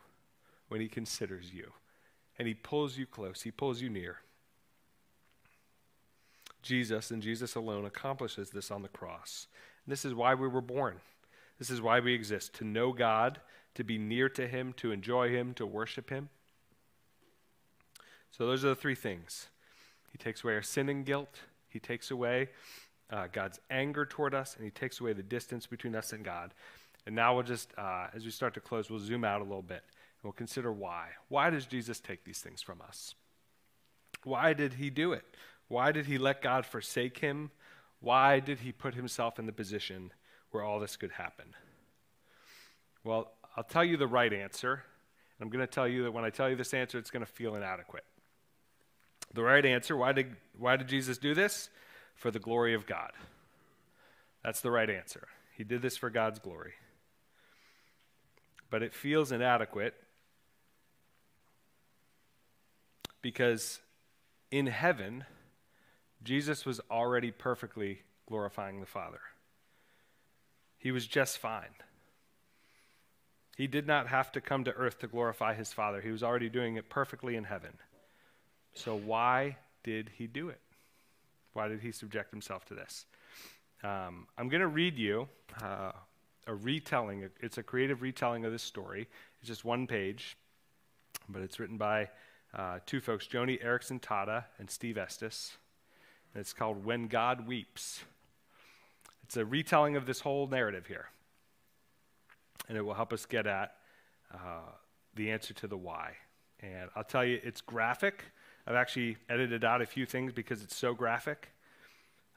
when 0.69 0.81
he 0.81 0.89
considers 0.89 1.53
you, 1.53 1.73
and 2.39 2.49
he 2.49 2.55
pulls 2.55 2.99
you 2.99 3.07
close, 3.07 3.43
he 3.43 3.51
pulls 3.51 3.81
you 3.81 3.89
near. 3.89 4.19
Jesus 6.63 7.11
and 7.11 7.23
Jesus 7.23 7.55
alone 7.55 7.85
accomplishes 7.85 8.51
this 8.51 8.71
on 8.71 8.83
the 8.83 8.89
cross. 8.89 9.47
And 9.87 9.93
this 9.93 10.05
is 10.05 10.15
why 10.15 10.35
we 10.35 10.49
were 10.49 10.61
born. 10.61 11.01
This 11.59 11.71
is 11.71 11.81
why 11.81 12.01
we 12.01 12.15
exist 12.15 12.55
to 12.55 12.65
know 12.65 12.93
God 12.93 13.41
to 13.75 13.85
be 13.85 13.99
near 13.99 14.29
to 14.31 14.47
Him, 14.47 14.73
to 14.75 14.93
enjoy 14.93 15.31
Him, 15.31 15.55
to 15.55 15.67
worship 15.67 16.11
Him. 16.11 16.29
So, 18.31 18.47
those 18.47 18.65
are 18.65 18.69
the 18.69 18.75
three 18.75 18.95
things. 18.95 19.49
He 20.13 20.19
takes 20.19 20.43
away 20.43 20.55
our 20.55 20.63
sin 20.63 20.89
and 20.89 21.05
guilt, 21.05 21.41
He 21.69 21.79
takes 21.79 22.11
away 22.11 22.49
uh, 23.11 23.27
God's 23.33 23.61
anger 23.71 24.05
toward 24.05 24.35
us, 24.35 24.57
and 24.57 24.65
He 24.65 24.71
takes 24.71 25.01
away 25.01 25.13
the 25.13 25.23
distance 25.23 25.67
between 25.67 25.95
us 25.95 26.13
and 26.13 26.25
God. 26.25 26.55
And 27.07 27.15
now 27.15 27.35
we'll 27.35 27.45
just, 27.45 27.73
uh, 27.79 28.09
as 28.15 28.25
we 28.25 28.31
start 28.31 28.55
to 28.55 28.61
close, 28.61 28.91
we'll 28.91 29.01
zoom 29.01 29.25
out 29.25 29.41
a 29.41 29.45
little 29.45 29.63
bit 29.63 29.83
and 29.85 30.25
we'll 30.25 30.33
consider 30.33 30.71
why. 30.71 31.09
Why 31.29 31.51
does 31.51 31.67
Jesus 31.67 31.99
take 31.99 32.25
these 32.25 32.41
things 32.41 32.61
from 32.61 32.83
us? 32.83 33.15
Why 34.25 34.53
did 34.53 34.75
He 34.75 34.91
do 34.91 35.13
it? 35.13 35.25
Why 35.69 35.93
did 35.93 36.07
He 36.07 36.19
let 36.19 36.43
God 36.43 36.67
forsake 36.67 37.19
Him? 37.19 37.51
Why 38.01 38.39
did 38.39 38.61
He 38.61 38.73
put 38.73 38.95
Himself 38.95 39.39
in 39.39 39.47
the 39.47 39.53
position 39.53 40.13
where 40.51 40.63
all 40.63 40.79
this 40.79 40.97
could 40.97 41.13
happen? 41.13 41.55
Well, 43.03 43.33
I'll 43.57 43.65
tell 43.65 43.85
you 43.85 43.97
the 43.97 44.07
right 44.07 44.33
answer. 44.33 44.85
And 45.39 45.47
I'm 45.47 45.51
going 45.51 45.67
to 45.67 45.73
tell 45.73 45.89
you 45.89 46.03
that 46.03 46.13
when 46.13 46.25
I 46.25 46.31
tell 46.31 46.51
you 46.51 46.57
this 46.57 46.75
answer, 46.75 46.99
it's 46.99 47.11
going 47.11 47.25
to 47.25 47.33
feel 47.33 47.55
inadequate. 47.55 48.05
The 49.33 49.43
right 49.43 49.65
answer 49.65 49.97
why 49.97 50.13
did, 50.13 50.37
why 50.59 50.77
did 50.77 50.89
Jesus 50.89 51.19
do 51.19 51.35
this? 51.35 51.71
For 52.17 52.31
the 52.31 52.39
glory 52.39 52.75
of 52.75 52.87
God. 52.87 53.13
That's 54.45 54.61
the 54.61 54.71
right 54.71 54.91
answer. 54.91 55.29
He 55.57 55.65
did 55.65 55.83
this 55.83 55.97
for 55.97 56.11
God's 56.11 56.39
glory. 56.39 56.73
but 58.71 58.83
it 58.83 58.95
feels 58.95 59.33
inadequate 59.33 59.95
because 63.21 63.81
in 64.51 64.69
heaven, 64.69 65.25
Jesus 66.23 66.65
was 66.65 66.81
already 66.91 67.31
perfectly 67.31 68.03
glorifying 68.27 68.81
the 68.81 68.87
Father. 68.87 69.21
He 70.79 70.93
was 70.93 71.07
just 71.07 71.39
fine. 71.39 71.75
He 73.57 73.67
did 73.67 73.87
not 73.87 74.07
have 74.07 74.33
to 74.33 74.41
come 74.41 74.65
to 74.65 74.73
earth 74.73 75.01
to 75.01 75.07
glorify 75.07 75.55
his 75.55 75.73
Father. 75.73 76.01
He 76.01 76.11
was 76.11 76.23
already 76.23 76.49
doing 76.49 76.77
it 76.77 76.89
perfectly 76.89 77.37
in 77.37 77.45
heaven. 77.45 77.73
So, 78.75 78.97
why 78.97 79.57
did 79.83 80.11
he 80.17 80.27
do 80.27 80.49
it? 80.49 80.61
Why 81.53 81.69
did 81.69 81.81
he 81.81 81.93
subject 81.93 82.31
himself 82.31 82.65
to 82.67 82.75
this? 82.75 83.07
Um, 83.83 84.27
I'm 84.39 84.49
going 84.49 84.61
to 84.61 84.69
read 84.69 84.97
you 84.97 85.29
uh, 85.63 85.93
a 86.47 86.55
retelling. 86.55 87.29
It's 87.41 87.59
a 87.59 87.63
creative 87.63 88.03
retelling 88.03 88.45
of 88.45 88.53
this 88.53 88.63
story. 88.63 89.09
It's 89.41 89.49
just 89.49 89.65
one 89.65 89.87
page, 89.87 90.37
but 91.29 91.43
it's 91.43 91.59
written 91.59 91.77
by 91.77 92.09
uh, 92.57 92.79
two 92.87 93.01
folks, 93.01 93.27
Joni 93.27 93.63
Eareckson 93.65 94.01
Tada 94.01 94.45
and 94.59 94.71
Steve 94.71 94.99
Estes. 94.99 95.57
And 96.35 96.41
it's 96.41 96.53
called 96.53 96.85
When 96.85 97.09
God 97.09 97.47
Weeps. 97.47 98.03
It's 99.25 99.37
a 99.37 99.45
retelling 99.45 99.97
of 99.97 100.07
this 100.07 100.21
whole 100.21 100.47
narrative 100.47 100.87
here. 100.87 101.07
And 102.69 102.77
it 102.77 102.83
will 102.83 102.95
help 102.95 103.13
us 103.13 103.27
get 103.27 103.47
at 103.47 103.77
uh, 104.33 104.73
the 105.15 105.31
answer 105.31 105.55
to 105.55 105.67
the 105.67 105.77
why. 105.77 106.13
And 106.61 106.91
I'll 106.95 107.05
tell 107.05 107.25
you, 107.25 107.41
it's 107.43 107.61
graphic. 107.61 108.25
I've 108.71 108.77
actually 108.77 109.17
edited 109.29 109.65
out 109.65 109.83
a 109.83 109.87
few 109.87 110.07
things 110.07 110.33
because 110.33 110.63
it's 110.63 110.77
so 110.77 110.95
graphic. 110.95 111.49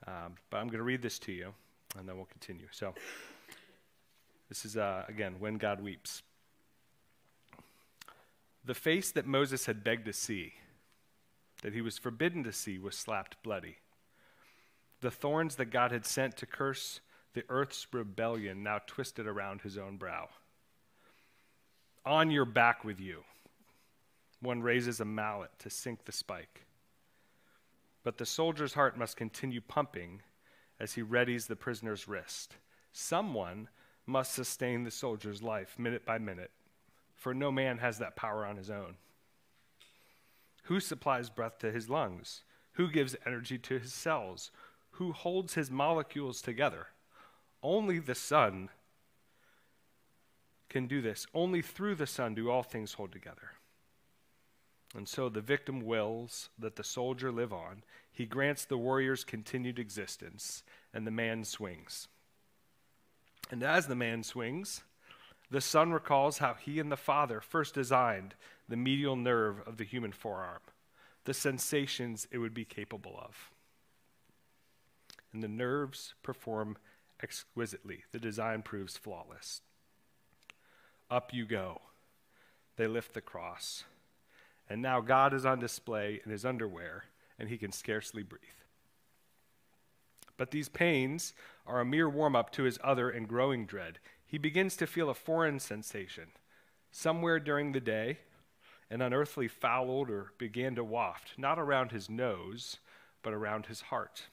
Um, 0.08 0.34
but 0.50 0.58
I'm 0.58 0.66
going 0.66 0.80
to 0.80 0.84
read 0.84 1.04
this 1.04 1.20
to 1.20 1.32
you, 1.32 1.54
and 1.96 2.10
then 2.10 2.16
we'll 2.16 2.26
continue. 2.26 2.66
So, 2.72 2.96
this 4.50 4.66
is, 4.66 4.76
uh, 4.76 5.04
again, 5.08 5.36
When 5.38 5.60
God 5.60 5.80
Weeps. 5.80 6.24
The 8.66 8.74
face 8.74 9.12
that 9.12 9.28
Moses 9.28 9.68
had 9.68 9.84
begged 9.84 10.06
to 10.06 10.14
see, 10.14 10.54
that 11.62 11.72
he 11.72 11.82
was 11.82 12.00
forbidden 12.00 12.44
to 12.46 12.52
see, 12.52 12.80
was 12.80 12.98
slapped 12.98 13.38
bloody. 13.44 13.78
The 15.02 15.12
thorns 15.12 15.58
that 15.58 15.66
God 15.66 15.92
had 15.92 16.04
sent 16.04 16.36
to 16.38 16.48
curse 16.48 17.00
the 17.36 17.44
earth's 17.48 17.86
rebellion 17.92 18.64
now 18.64 18.80
twisted 18.88 19.28
around 19.28 19.62
his 19.62 19.78
own 19.78 19.98
brow. 19.98 20.30
On 22.08 22.32
your 22.32 22.46
back 22.46 22.84
with 22.84 23.00
you. 23.00 23.24
One 24.44 24.62
raises 24.62 25.00
a 25.00 25.06
mallet 25.06 25.52
to 25.60 25.70
sink 25.70 26.06
the 26.06 26.12
spike. 26.12 26.66
But 28.04 28.18
the 28.18 28.26
soldier's 28.26 28.76
heart 28.76 28.98
must 28.98 29.18
continue 29.18 29.62
pumping 29.62 30.22
as 30.80 30.94
he 30.94 31.02
readies 31.02 31.48
the 31.48 31.56
prisoner's 31.56 32.08
wrist. 32.08 32.58
Someone 32.92 33.70
must 34.06 34.34
sustain 34.34 34.84
the 34.84 34.92
soldier's 34.92 35.42
life 35.42 35.80
minute 35.80 36.06
by 36.06 36.18
minute 36.18 36.52
for 37.24 37.34
no 37.34 37.54
man 37.54 37.78
has 37.78 38.00
that 38.00 38.18
power 38.18 38.46
on 38.46 38.58
his 38.58 38.70
own. 38.70 38.98
Who 40.64 40.82
supplies 40.82 41.30
breath 41.30 41.58
to 41.60 41.72
his 41.72 41.90
lungs? 41.90 42.44
Who 42.74 42.92
gives 42.92 43.16
energy 43.26 43.58
to 43.60 43.80
his 43.80 43.94
cells? 43.94 44.52
Who 44.92 45.14
holds 45.14 45.54
his 45.54 45.72
molecules 45.72 46.42
together? 46.42 46.88
Only 47.62 48.00
the 48.00 48.14
Son 48.14 48.70
can 50.68 50.86
do 50.86 51.02
this. 51.02 51.26
Only 51.34 51.62
through 51.62 51.96
the 51.96 52.08
Son 52.08 52.36
do 52.36 52.50
all 52.50 52.62
things 52.62 52.94
hold 52.94 53.14
together. 53.14 53.52
And 54.96 55.08
so 55.08 55.28
the 55.28 55.42
victim 55.42 55.82
wills 55.82 56.50
that 56.60 56.76
the 56.76 56.84
soldier 56.84 57.32
live 57.32 57.52
on. 57.52 57.84
He 58.12 58.26
grants 58.26 58.66
the 58.66 58.78
warrior's 58.78 59.24
continued 59.24 59.80
existence, 59.80 60.64
and 60.94 61.08
the 61.08 61.12
man 61.12 61.44
swings. 61.46 62.08
And 63.50 63.64
as 63.64 63.88
the 63.88 63.96
man 63.96 64.24
swings, 64.24 64.84
the 65.50 65.62
Son 65.62 65.92
recalls 65.92 66.38
how 66.38 66.54
he 66.54 66.80
and 66.80 66.92
the 66.92 66.98
Father 66.98 67.42
first 67.42 67.74
designed 67.74 68.36
the 68.70 68.78
medial 68.78 69.16
nerve 69.16 69.62
of 69.68 69.78
the 69.78 69.84
human 69.84 70.12
forearm, 70.12 70.62
the 71.26 71.34
sensations 71.34 72.28
it 72.32 72.38
would 72.38 72.54
be 72.54 72.66
capable 72.66 73.20
of. 73.24 73.52
And 75.32 75.44
the 75.44 75.48
nerves 75.48 76.14
perform 76.24 76.78
exquisitely. 77.22 78.04
The 78.12 78.20
design 78.20 78.62
proves 78.62 78.98
flawless. 78.98 79.62
Up 81.10 81.34
you 81.34 81.46
go. 81.46 81.82
They 82.76 82.88
lift 82.88 83.14
the 83.14 83.22
cross. 83.22 83.84
And 84.70 84.82
now 84.82 85.02
God 85.02 85.34
is 85.34 85.46
on 85.46 85.60
display 85.60 86.22
in 86.26 86.32
his 86.32 86.46
underwear, 86.46 87.06
and 87.38 87.50
he 87.50 87.58
can 87.58 87.72
scarcely 87.72 88.24
breathe. 88.24 88.42
But 90.38 90.52
these 90.52 90.70
pains 90.70 91.34
are 91.68 91.80
a 91.80 91.86
mere 91.86 92.10
warm 92.10 92.36
up 92.36 92.52
to 92.54 92.64
his 92.64 92.80
other 92.84 93.10
and 93.10 93.28
growing 93.28 93.66
dread 93.66 94.00
he 94.34 94.40
begins 94.40 94.76
to 94.78 94.88
feel 94.88 95.12
a 95.12 95.14
foreign 95.14 95.60
sensation. 95.60 96.30
Somewhere 96.90 97.40
during 97.40 97.72
the 97.72 97.80
day, 97.80 98.18
an 98.90 99.00
unearthly 99.00 99.48
foul 99.48 99.92
odor 99.92 100.32
began 100.40 100.74
to 100.74 100.84
waft, 100.84 101.34
not 101.38 101.60
around 101.60 101.92
his 101.92 102.10
nose, 102.10 102.78
but 103.22 103.32
around 103.32 103.68
his 103.68 103.82
heart. 103.82 104.24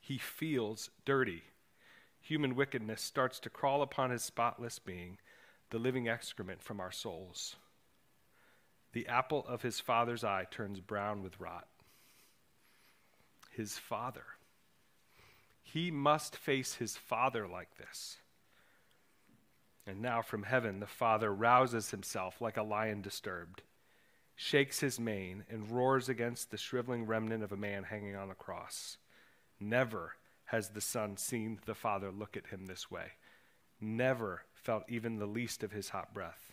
He 0.00 0.18
feels 0.18 0.90
dirty. 1.04 1.42
Human 2.20 2.54
wickedness 2.54 3.02
starts 3.02 3.40
to 3.40 3.50
crawl 3.50 3.82
upon 3.82 4.10
his 4.10 4.22
spotless 4.22 4.78
being, 4.78 5.18
the 5.70 5.78
living 5.80 6.08
excrement 6.08 6.62
from 6.62 6.78
our 6.78 6.92
souls. 6.92 7.56
The 8.92 9.06
apple 9.06 9.44
of 9.46 9.62
his 9.62 9.80
father's 9.80 10.24
eye 10.24 10.46
turns 10.50 10.80
brown 10.80 11.22
with 11.22 11.40
rot. 11.40 11.66
His 13.50 13.78
father. 13.78 14.24
He 15.62 15.90
must 15.90 16.36
face 16.36 16.74
his 16.74 16.96
father 16.96 17.46
like 17.46 17.76
this. 17.76 18.18
And 19.86 20.02
now 20.02 20.22
from 20.22 20.42
heaven 20.42 20.80
the 20.80 20.86
Father 20.86 21.32
rouses 21.32 21.90
himself 21.90 22.40
like 22.40 22.56
a 22.56 22.62
lion 22.62 23.02
disturbed, 23.02 23.62
shakes 24.36 24.80
his 24.80 25.00
mane, 25.00 25.44
and 25.48 25.70
roars 25.70 26.08
against 26.08 26.50
the 26.50 26.56
shriveling 26.56 27.06
remnant 27.06 27.42
of 27.42 27.52
a 27.52 27.56
man 27.56 27.84
hanging 27.84 28.16
on 28.16 28.30
a 28.30 28.34
cross. 28.34 28.98
Never 29.58 30.14
has 30.46 30.70
the 30.70 30.80
Son 30.80 31.16
seen 31.16 31.60
the 31.66 31.74
Father 31.74 32.10
look 32.10 32.36
at 32.36 32.48
him 32.48 32.66
this 32.66 32.90
way, 32.90 33.12
never 33.80 34.42
felt 34.54 34.84
even 34.88 35.18
the 35.18 35.26
least 35.26 35.62
of 35.62 35.72
his 35.72 35.88
hot 35.88 36.12
breath. 36.12 36.49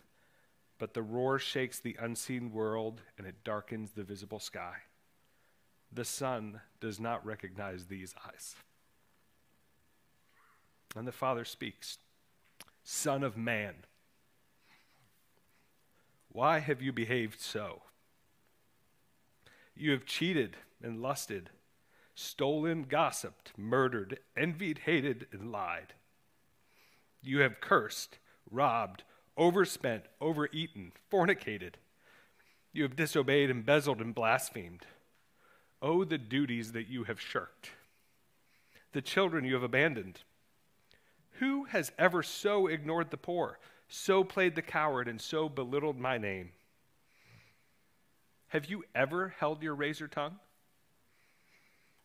But 0.78 0.94
the 0.94 1.02
roar 1.02 1.40
shakes 1.40 1.80
the 1.80 1.98
unseen 2.00 2.52
world 2.52 3.02
and 3.18 3.26
it 3.26 3.44
darkens 3.44 3.92
the 3.92 4.04
visible 4.04 4.40
sky. 4.40 4.76
The 5.92 6.06
Son 6.06 6.62
does 6.80 7.00
not 7.00 7.26
recognize 7.26 7.86
these 7.86 8.14
eyes. 8.28 8.56
And 10.96 11.08
the 11.08 11.12
Father 11.12 11.46
speaks. 11.46 11.98
Son 12.84 13.24
of 13.24 13.38
Man. 13.38 13.76
Why 16.30 16.60
have 16.60 16.82
you 16.82 16.94
behaved 16.94 17.40
so? 17.40 17.82
You 19.76 19.92
have 19.92 20.06
cheated 20.06 20.58
and 20.82 21.02
lusted, 21.02 21.50
stolen, 22.16 22.84
gossiped, 22.84 23.54
murdered, 23.58 24.20
envied, 24.36 24.82
hated, 24.86 25.28
and 25.32 25.52
lied. 25.52 25.94
You 27.22 27.40
have 27.40 27.62
cursed, 27.62 28.20
robbed, 28.50 29.04
overspent, 29.38 30.04
overeaten, 30.20 30.92
fornicated. 31.12 31.74
You 32.74 32.84
have 32.84 32.96
disobeyed, 32.96 33.50
embezzled, 33.50 34.02
and 34.02 34.14
blasphemed. 34.14 34.86
Oh, 35.82 36.04
the 36.04 36.18
duties 36.18 36.72
that 36.72 36.88
you 36.88 37.04
have 37.06 37.22
shirked, 37.22 37.72
the 38.94 39.02
children 39.02 39.46
you 39.46 39.54
have 39.54 39.64
abandoned 39.64 40.22
who 41.40 41.66
has 41.66 41.92
ever 41.98 42.24
so 42.24 42.68
ignored 42.68 43.12
the 43.12 43.18
poor, 43.18 43.60
so 43.88 44.24
played 44.24 44.56
the 44.56 44.62
coward, 44.62 45.08
and 45.08 45.22
so 45.22 45.48
belittled 45.48 46.00
my 46.00 46.18
name? 46.18 46.52
Have 48.50 48.66
you 48.66 48.84
ever 48.96 49.36
held 49.40 49.62
your 49.62 49.76
razor 49.76 50.08
tongue? 50.08 50.40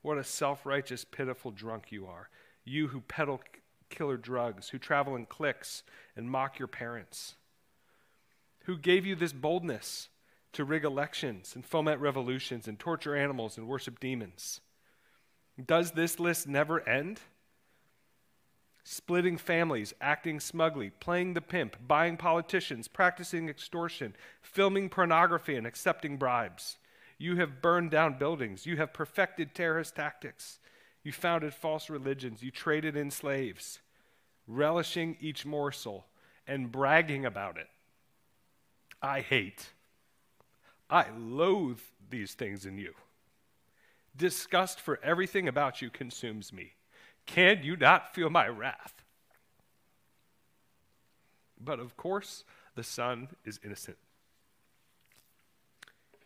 What 0.02 0.18
a 0.18 0.24
self 0.24 0.66
righteous, 0.66 1.04
pitiful 1.04 1.50
drunk 1.50 1.90
you 1.90 2.06
are. 2.06 2.28
You 2.64 2.88
who 2.88 3.00
peddle 3.00 3.40
killer 3.92 4.16
drugs, 4.16 4.70
who 4.70 4.78
travel 4.78 5.14
in 5.14 5.26
cliques 5.26 5.84
and 6.16 6.28
mock 6.28 6.58
your 6.58 6.66
parents. 6.66 7.36
Who 8.64 8.76
gave 8.76 9.06
you 9.06 9.14
this 9.14 9.32
boldness 9.32 10.08
to 10.54 10.64
rig 10.64 10.84
elections 10.84 11.54
and 11.54 11.64
foment 11.64 12.00
revolutions 12.00 12.66
and 12.66 12.78
torture 12.78 13.14
animals 13.14 13.56
and 13.56 13.68
worship 13.68 14.00
demons? 14.00 14.60
Does 15.64 15.92
this 15.92 16.18
list 16.18 16.48
never 16.48 16.86
end? 16.88 17.20
splitting 18.84 19.36
families, 19.36 19.94
acting 20.00 20.40
smugly, 20.40 20.90
playing 20.90 21.34
the 21.34 21.40
pimp, 21.40 21.76
buying 21.86 22.16
politicians, 22.16 22.88
practicing 22.88 23.48
extortion, 23.48 24.14
filming 24.40 24.88
pornography, 24.88 25.54
and 25.54 25.66
accepting 25.66 26.16
bribes. 26.16 26.78
You 27.18 27.36
have 27.36 27.62
burned 27.62 27.90
down 27.90 28.18
buildings. 28.18 28.66
You 28.66 28.78
have 28.78 28.92
perfected 28.92 29.54
terrorist 29.54 29.94
tactics. 29.94 30.58
You 31.02 31.12
founded 31.12 31.54
false 31.54 31.90
religions. 31.90 32.42
You 32.42 32.50
traded 32.50 32.96
in 32.96 33.10
slaves, 33.10 33.80
relishing 34.46 35.16
each 35.20 35.44
morsel 35.44 36.06
and 36.46 36.70
bragging 36.70 37.24
about 37.24 37.56
it. 37.56 37.68
I 39.00 39.20
hate, 39.20 39.70
I 40.88 41.06
loathe 41.16 41.80
these 42.10 42.34
things 42.34 42.66
in 42.66 42.78
you. 42.78 42.94
Disgust 44.16 44.80
for 44.80 45.00
everything 45.02 45.48
about 45.48 45.82
you 45.82 45.90
consumes 45.90 46.52
me. 46.52 46.74
Can 47.26 47.62
you 47.62 47.76
not 47.76 48.14
feel 48.14 48.30
my 48.30 48.46
wrath? 48.46 49.02
But 51.58 51.80
of 51.80 51.96
course, 51.96 52.44
the 52.74 52.82
Son 52.82 53.28
is 53.44 53.58
innocent. 53.64 53.96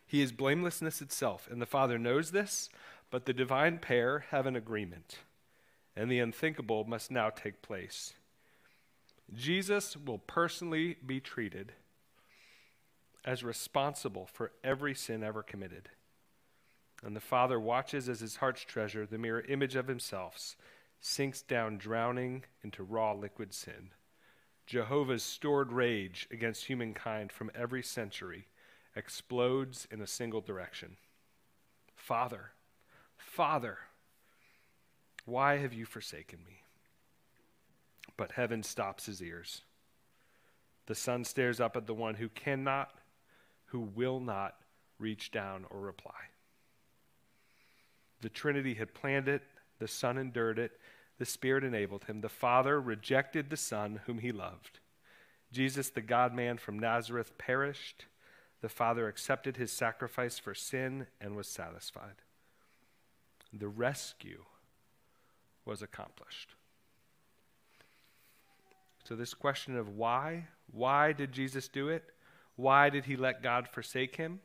He 0.05 0.21
is 0.21 0.31
blamelessness 0.31 1.01
itself, 1.01 1.47
and 1.51 1.61
the 1.61 1.65
Father 1.65 1.99
knows 1.99 2.31
this, 2.31 2.69
but 3.09 3.25
the 3.25 3.33
divine 3.33 3.77
pair 3.77 4.25
have 4.31 4.45
an 4.45 4.55
agreement, 4.55 5.19
and 5.95 6.11
the 6.11 6.19
unthinkable 6.19 6.83
must 6.85 7.11
now 7.11 7.29
take 7.29 7.61
place. 7.61 8.13
Jesus 9.33 9.97
will 9.97 10.19
personally 10.19 10.97
be 11.05 11.19
treated 11.19 11.73
as 13.25 13.43
responsible 13.43 14.27
for 14.31 14.51
every 14.63 14.95
sin 14.95 15.23
ever 15.23 15.43
committed. 15.43 15.89
And 17.03 17.15
the 17.15 17.21
Father 17.21 17.59
watches 17.59 18.09
as 18.09 18.21
his 18.21 18.37
heart's 18.37 18.63
treasure, 18.63 19.05
the 19.05 19.17
mirror 19.17 19.41
image 19.41 19.75
of 19.75 19.87
himself, 19.87 20.55
sinks 20.99 21.41
down 21.41 21.77
drowning 21.77 22.43
into 22.63 22.83
raw 22.83 23.13
liquid 23.13 23.53
sin. 23.53 23.91
Jehovah's 24.65 25.23
stored 25.23 25.71
rage 25.71 26.27
against 26.31 26.65
humankind 26.65 27.31
from 27.31 27.51
every 27.53 27.83
century 27.83 28.47
explodes 28.95 29.87
in 29.91 30.01
a 30.01 30.07
single 30.07 30.41
direction. 30.41 30.97
Father, 31.95 32.51
Father, 33.37 33.77
why 35.25 35.57
have 35.57 35.71
you 35.71 35.85
forsaken 35.85 36.39
me? 36.43 36.63
But 38.17 38.31
heaven 38.31 38.63
stops 38.63 39.05
his 39.05 39.21
ears. 39.21 39.61
The 40.87 40.95
Son 40.95 41.23
stares 41.23 41.59
up 41.59 41.77
at 41.77 41.85
the 41.85 41.93
one 41.93 42.15
who 42.15 42.29
cannot, 42.29 42.95
who 43.65 43.81
will 43.81 44.19
not 44.19 44.55
reach 44.97 45.29
down 45.29 45.67
or 45.69 45.81
reply. 45.81 46.31
The 48.21 48.29
Trinity 48.29 48.73
had 48.73 48.95
planned 48.95 49.27
it, 49.27 49.43
the 49.77 49.87
Son 49.87 50.17
endured 50.17 50.57
it, 50.57 50.71
the 51.19 51.25
Spirit 51.25 51.63
enabled 51.63 52.05
him. 52.05 52.21
The 52.21 52.29
Father 52.29 52.81
rejected 52.81 53.51
the 53.51 53.55
Son 53.55 53.99
whom 54.07 54.17
he 54.17 54.31
loved. 54.31 54.79
Jesus, 55.51 55.91
the 55.91 56.01
God 56.01 56.33
man 56.33 56.57
from 56.57 56.79
Nazareth, 56.79 57.37
perished. 57.37 58.05
The 58.61 58.69
Father 58.69 59.07
accepted 59.07 59.57
his 59.57 59.71
sacrifice 59.71 60.39
for 60.39 60.55
sin 60.55 61.05
and 61.21 61.35
was 61.35 61.47
satisfied. 61.47 62.23
The 63.57 63.67
rescue 63.67 64.43
was 65.65 65.81
accomplished. 65.81 66.55
So, 69.03 69.15
this 69.15 69.33
question 69.33 69.77
of 69.77 69.89
why, 69.89 70.47
why 70.71 71.13
did 71.13 71.31
Jesus 71.31 71.67
do 71.67 71.89
it? 71.89 72.03
Why 72.55 72.89
did 72.89 73.05
he 73.05 73.15
let 73.15 73.41
God 73.41 73.67
forsake 73.67 74.17
him? 74.17 74.39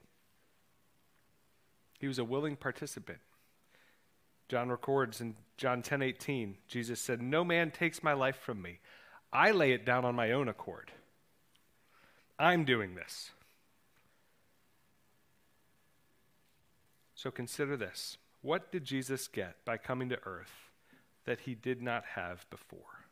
He 1.98 2.06
was 2.06 2.18
a 2.18 2.24
willing 2.24 2.56
participant. 2.56 3.18
John 4.48 4.68
records 4.68 5.20
in 5.20 5.36
John 5.56 5.82
10 5.82 6.02
18, 6.02 6.56
Jesus 6.68 7.00
said, 7.00 7.22
No 7.22 7.44
man 7.44 7.70
takes 7.70 8.02
my 8.02 8.12
life 8.12 8.36
from 8.36 8.60
me. 8.60 8.80
I 9.32 9.50
lay 9.50 9.72
it 9.72 9.86
down 9.86 10.04
on 10.04 10.14
my 10.14 10.32
own 10.32 10.48
accord. 10.48 10.92
I'm 12.38 12.64
doing 12.64 12.94
this. 12.94 13.30
So 17.14 17.30
consider 17.30 17.76
this. 17.76 18.18
What 18.42 18.70
did 18.70 18.84
Jesus 18.84 19.28
get 19.28 19.64
by 19.64 19.76
coming 19.78 20.08
to 20.10 20.18
earth 20.24 20.70
that 21.24 21.40
he 21.40 21.54
did 21.54 21.80
not 21.80 22.04
have 22.04 22.48
before? 22.50 23.06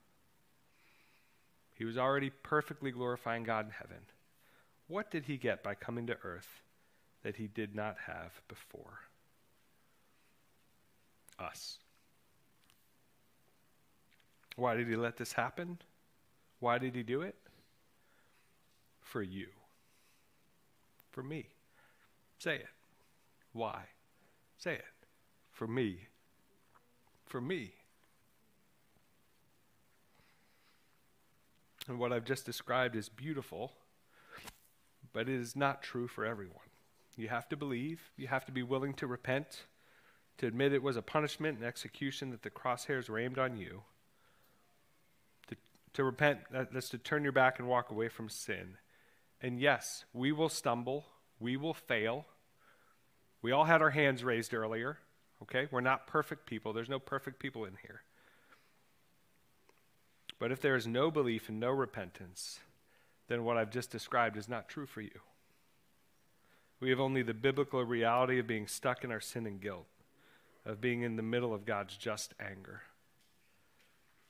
He 1.74 1.84
was 1.84 1.96
already 1.96 2.30
perfectly 2.30 2.90
glorifying 2.90 3.44
God 3.44 3.66
in 3.66 3.72
heaven. 3.72 4.02
What 4.88 5.10
did 5.10 5.24
he 5.24 5.36
get 5.36 5.62
by 5.62 5.74
coming 5.74 6.06
to 6.08 6.16
earth 6.22 6.60
that 7.22 7.36
he 7.36 7.46
did 7.46 7.74
not 7.74 7.96
have 8.06 8.40
before? 8.48 9.00
us. 11.40 11.78
Why 14.56 14.74
did 14.74 14.88
he 14.88 14.96
let 14.96 15.16
this 15.16 15.32
happen? 15.32 15.78
Why 16.58 16.78
did 16.78 16.94
he 16.94 17.02
do 17.02 17.22
it? 17.22 17.36
For 19.00 19.22
you. 19.22 19.46
For 21.10 21.22
me. 21.22 21.46
Say 22.38 22.56
it. 22.56 22.68
Why? 23.52 23.82
Say 24.58 24.74
it. 24.74 24.84
For 25.60 25.66
me. 25.66 25.98
For 27.26 27.38
me. 27.38 27.74
And 31.86 31.98
what 31.98 32.14
I've 32.14 32.24
just 32.24 32.46
described 32.46 32.96
is 32.96 33.10
beautiful, 33.10 33.74
but 35.12 35.28
it 35.28 35.38
is 35.38 35.54
not 35.54 35.82
true 35.82 36.08
for 36.08 36.24
everyone. 36.24 36.70
You 37.14 37.28
have 37.28 37.46
to 37.50 37.58
believe, 37.58 38.00
you 38.16 38.26
have 38.28 38.46
to 38.46 38.52
be 38.52 38.62
willing 38.62 38.94
to 38.94 39.06
repent, 39.06 39.66
to 40.38 40.46
admit 40.46 40.72
it 40.72 40.82
was 40.82 40.96
a 40.96 41.02
punishment 41.02 41.58
and 41.58 41.66
execution 41.66 42.30
that 42.30 42.42
the 42.42 42.48
crosshairs 42.48 43.10
were 43.10 43.18
aimed 43.18 43.38
on 43.38 43.58
you, 43.58 43.82
to, 45.48 45.56
to 45.92 46.04
repent, 46.04 46.38
that's 46.50 46.88
to 46.88 46.96
turn 46.96 47.22
your 47.22 47.32
back 47.32 47.58
and 47.58 47.68
walk 47.68 47.90
away 47.90 48.08
from 48.08 48.30
sin. 48.30 48.78
And 49.42 49.60
yes, 49.60 50.06
we 50.14 50.32
will 50.32 50.48
stumble, 50.48 51.04
we 51.38 51.58
will 51.58 51.74
fail. 51.74 52.24
We 53.42 53.52
all 53.52 53.64
had 53.64 53.82
our 53.82 53.90
hands 53.90 54.24
raised 54.24 54.54
earlier, 54.54 54.96
okay? 55.42 55.68
We're 55.70 55.80
not 55.80 56.06
perfect 56.06 56.46
people, 56.46 56.72
there's 56.72 56.88
no 56.88 56.98
perfect 56.98 57.38
people 57.38 57.64
in 57.64 57.76
here. 57.82 58.02
But 60.38 60.52
if 60.52 60.60
there 60.60 60.76
is 60.76 60.86
no 60.86 61.10
belief 61.10 61.48
and 61.48 61.60
no 61.60 61.70
repentance, 61.70 62.60
then 63.28 63.44
what 63.44 63.58
I've 63.58 63.70
just 63.70 63.90
described 63.90 64.36
is 64.36 64.48
not 64.48 64.68
true 64.68 64.86
for 64.86 65.02
you. 65.02 65.20
We 66.80 66.88
have 66.90 67.00
only 67.00 67.22
the 67.22 67.34
biblical 67.34 67.84
reality 67.84 68.38
of 68.38 68.46
being 68.46 68.66
stuck 68.66 69.04
in 69.04 69.12
our 69.12 69.20
sin 69.20 69.46
and 69.46 69.60
guilt 69.60 69.86
of 70.64 70.80
being 70.80 71.02
in 71.02 71.16
the 71.16 71.22
middle 71.22 71.54
of 71.54 71.64
God's 71.64 71.96
just 71.96 72.34
anger 72.40 72.82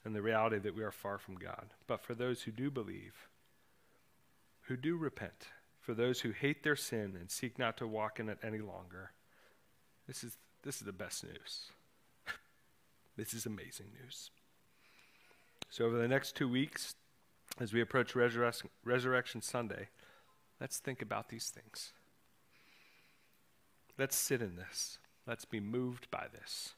and 0.05 0.14
the 0.14 0.23
reality 0.23 0.59
that 0.59 0.75
we 0.75 0.83
are 0.83 0.92
far 0.92 1.18
from 1.18 1.37
God. 1.37 1.66
But 1.87 2.03
for 2.03 2.14
those 2.14 2.42
who 2.42 2.51
do 2.51 2.70
believe, 2.70 3.29
who 4.62 4.77
do 4.77 4.96
repent, 4.96 5.49
for 5.79 5.94
those 5.94 6.20
who 6.20 6.31
hate 6.31 6.62
their 6.62 6.77
sin 6.77 7.16
and 7.18 7.31
seek 7.31 7.59
not 7.59 7.77
to 7.79 7.87
walk 7.87 8.20
in 8.20 8.29
it 8.29 8.38
any 8.42 8.61
longer, 8.61 9.12
this 10.07 10.25
is, 10.25 10.37
this 10.62 10.77
is 10.77 10.83
the 10.83 10.92
best 10.92 11.25
news. 11.25 11.70
this 13.16 13.35
is 13.35 13.46
amazing 13.46 13.87
news. 14.03 14.31
So, 15.70 15.85
over 15.85 15.99
the 15.99 16.09
next 16.09 16.35
two 16.35 16.49
weeks, 16.49 16.94
as 17.61 17.73
we 17.73 17.81
approach 17.81 18.14
Resurrection, 18.14 18.70
Resurrection 18.85 19.42
Sunday, 19.42 19.88
let's 20.61 20.79
think 20.79 21.01
about 21.03 21.29
these 21.29 21.51
things. 21.51 21.92
Let's 23.99 24.16
sit 24.16 24.42
in 24.42 24.57
this. 24.57 24.99
Let's 25.27 25.44
be 25.44 25.61
moved 25.61 26.11
by 26.11 26.27
this, 26.33 26.75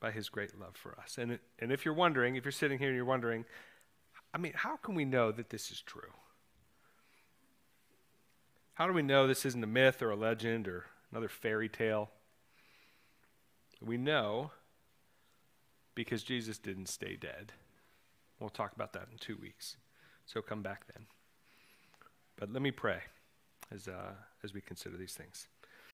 by 0.00 0.10
his 0.10 0.28
great 0.28 0.58
love 0.58 0.76
for 0.76 0.98
us. 0.98 1.18
And, 1.18 1.38
and 1.58 1.72
if 1.72 1.84
you're 1.84 1.94
wondering, 1.94 2.36
if 2.36 2.44
you're 2.44 2.52
sitting 2.52 2.78
here 2.78 2.88
and 2.88 2.96
you're 2.96 3.04
wondering, 3.04 3.44
I 4.32 4.38
mean, 4.38 4.52
how 4.54 4.76
can 4.76 4.94
we 4.94 5.04
know 5.04 5.32
that 5.32 5.50
this 5.50 5.70
is 5.70 5.80
true? 5.80 6.12
How 8.74 8.86
do 8.86 8.92
we 8.92 9.02
know 9.02 9.26
this 9.26 9.44
isn't 9.44 9.62
a 9.62 9.68
myth 9.68 10.02
or 10.02 10.10
a 10.10 10.16
legend 10.16 10.66
or 10.66 10.86
another 11.12 11.28
fairy 11.28 11.68
tale? 11.68 12.10
We 13.84 13.96
know 13.96 14.50
because 15.94 16.22
Jesus 16.22 16.58
didn't 16.58 16.88
stay 16.88 17.16
dead. 17.16 17.52
We'll 18.40 18.50
talk 18.50 18.72
about 18.74 18.92
that 18.94 19.08
in 19.12 19.18
two 19.18 19.36
weeks. 19.36 19.76
So 20.26 20.40
come 20.40 20.62
back 20.62 20.84
then. 20.94 21.06
But 22.36 22.52
let 22.52 22.62
me 22.62 22.70
pray 22.70 23.00
as, 23.70 23.86
uh, 23.86 24.12
as 24.42 24.54
we 24.54 24.60
consider 24.60 24.96
these 24.96 25.14
things. 25.14 25.46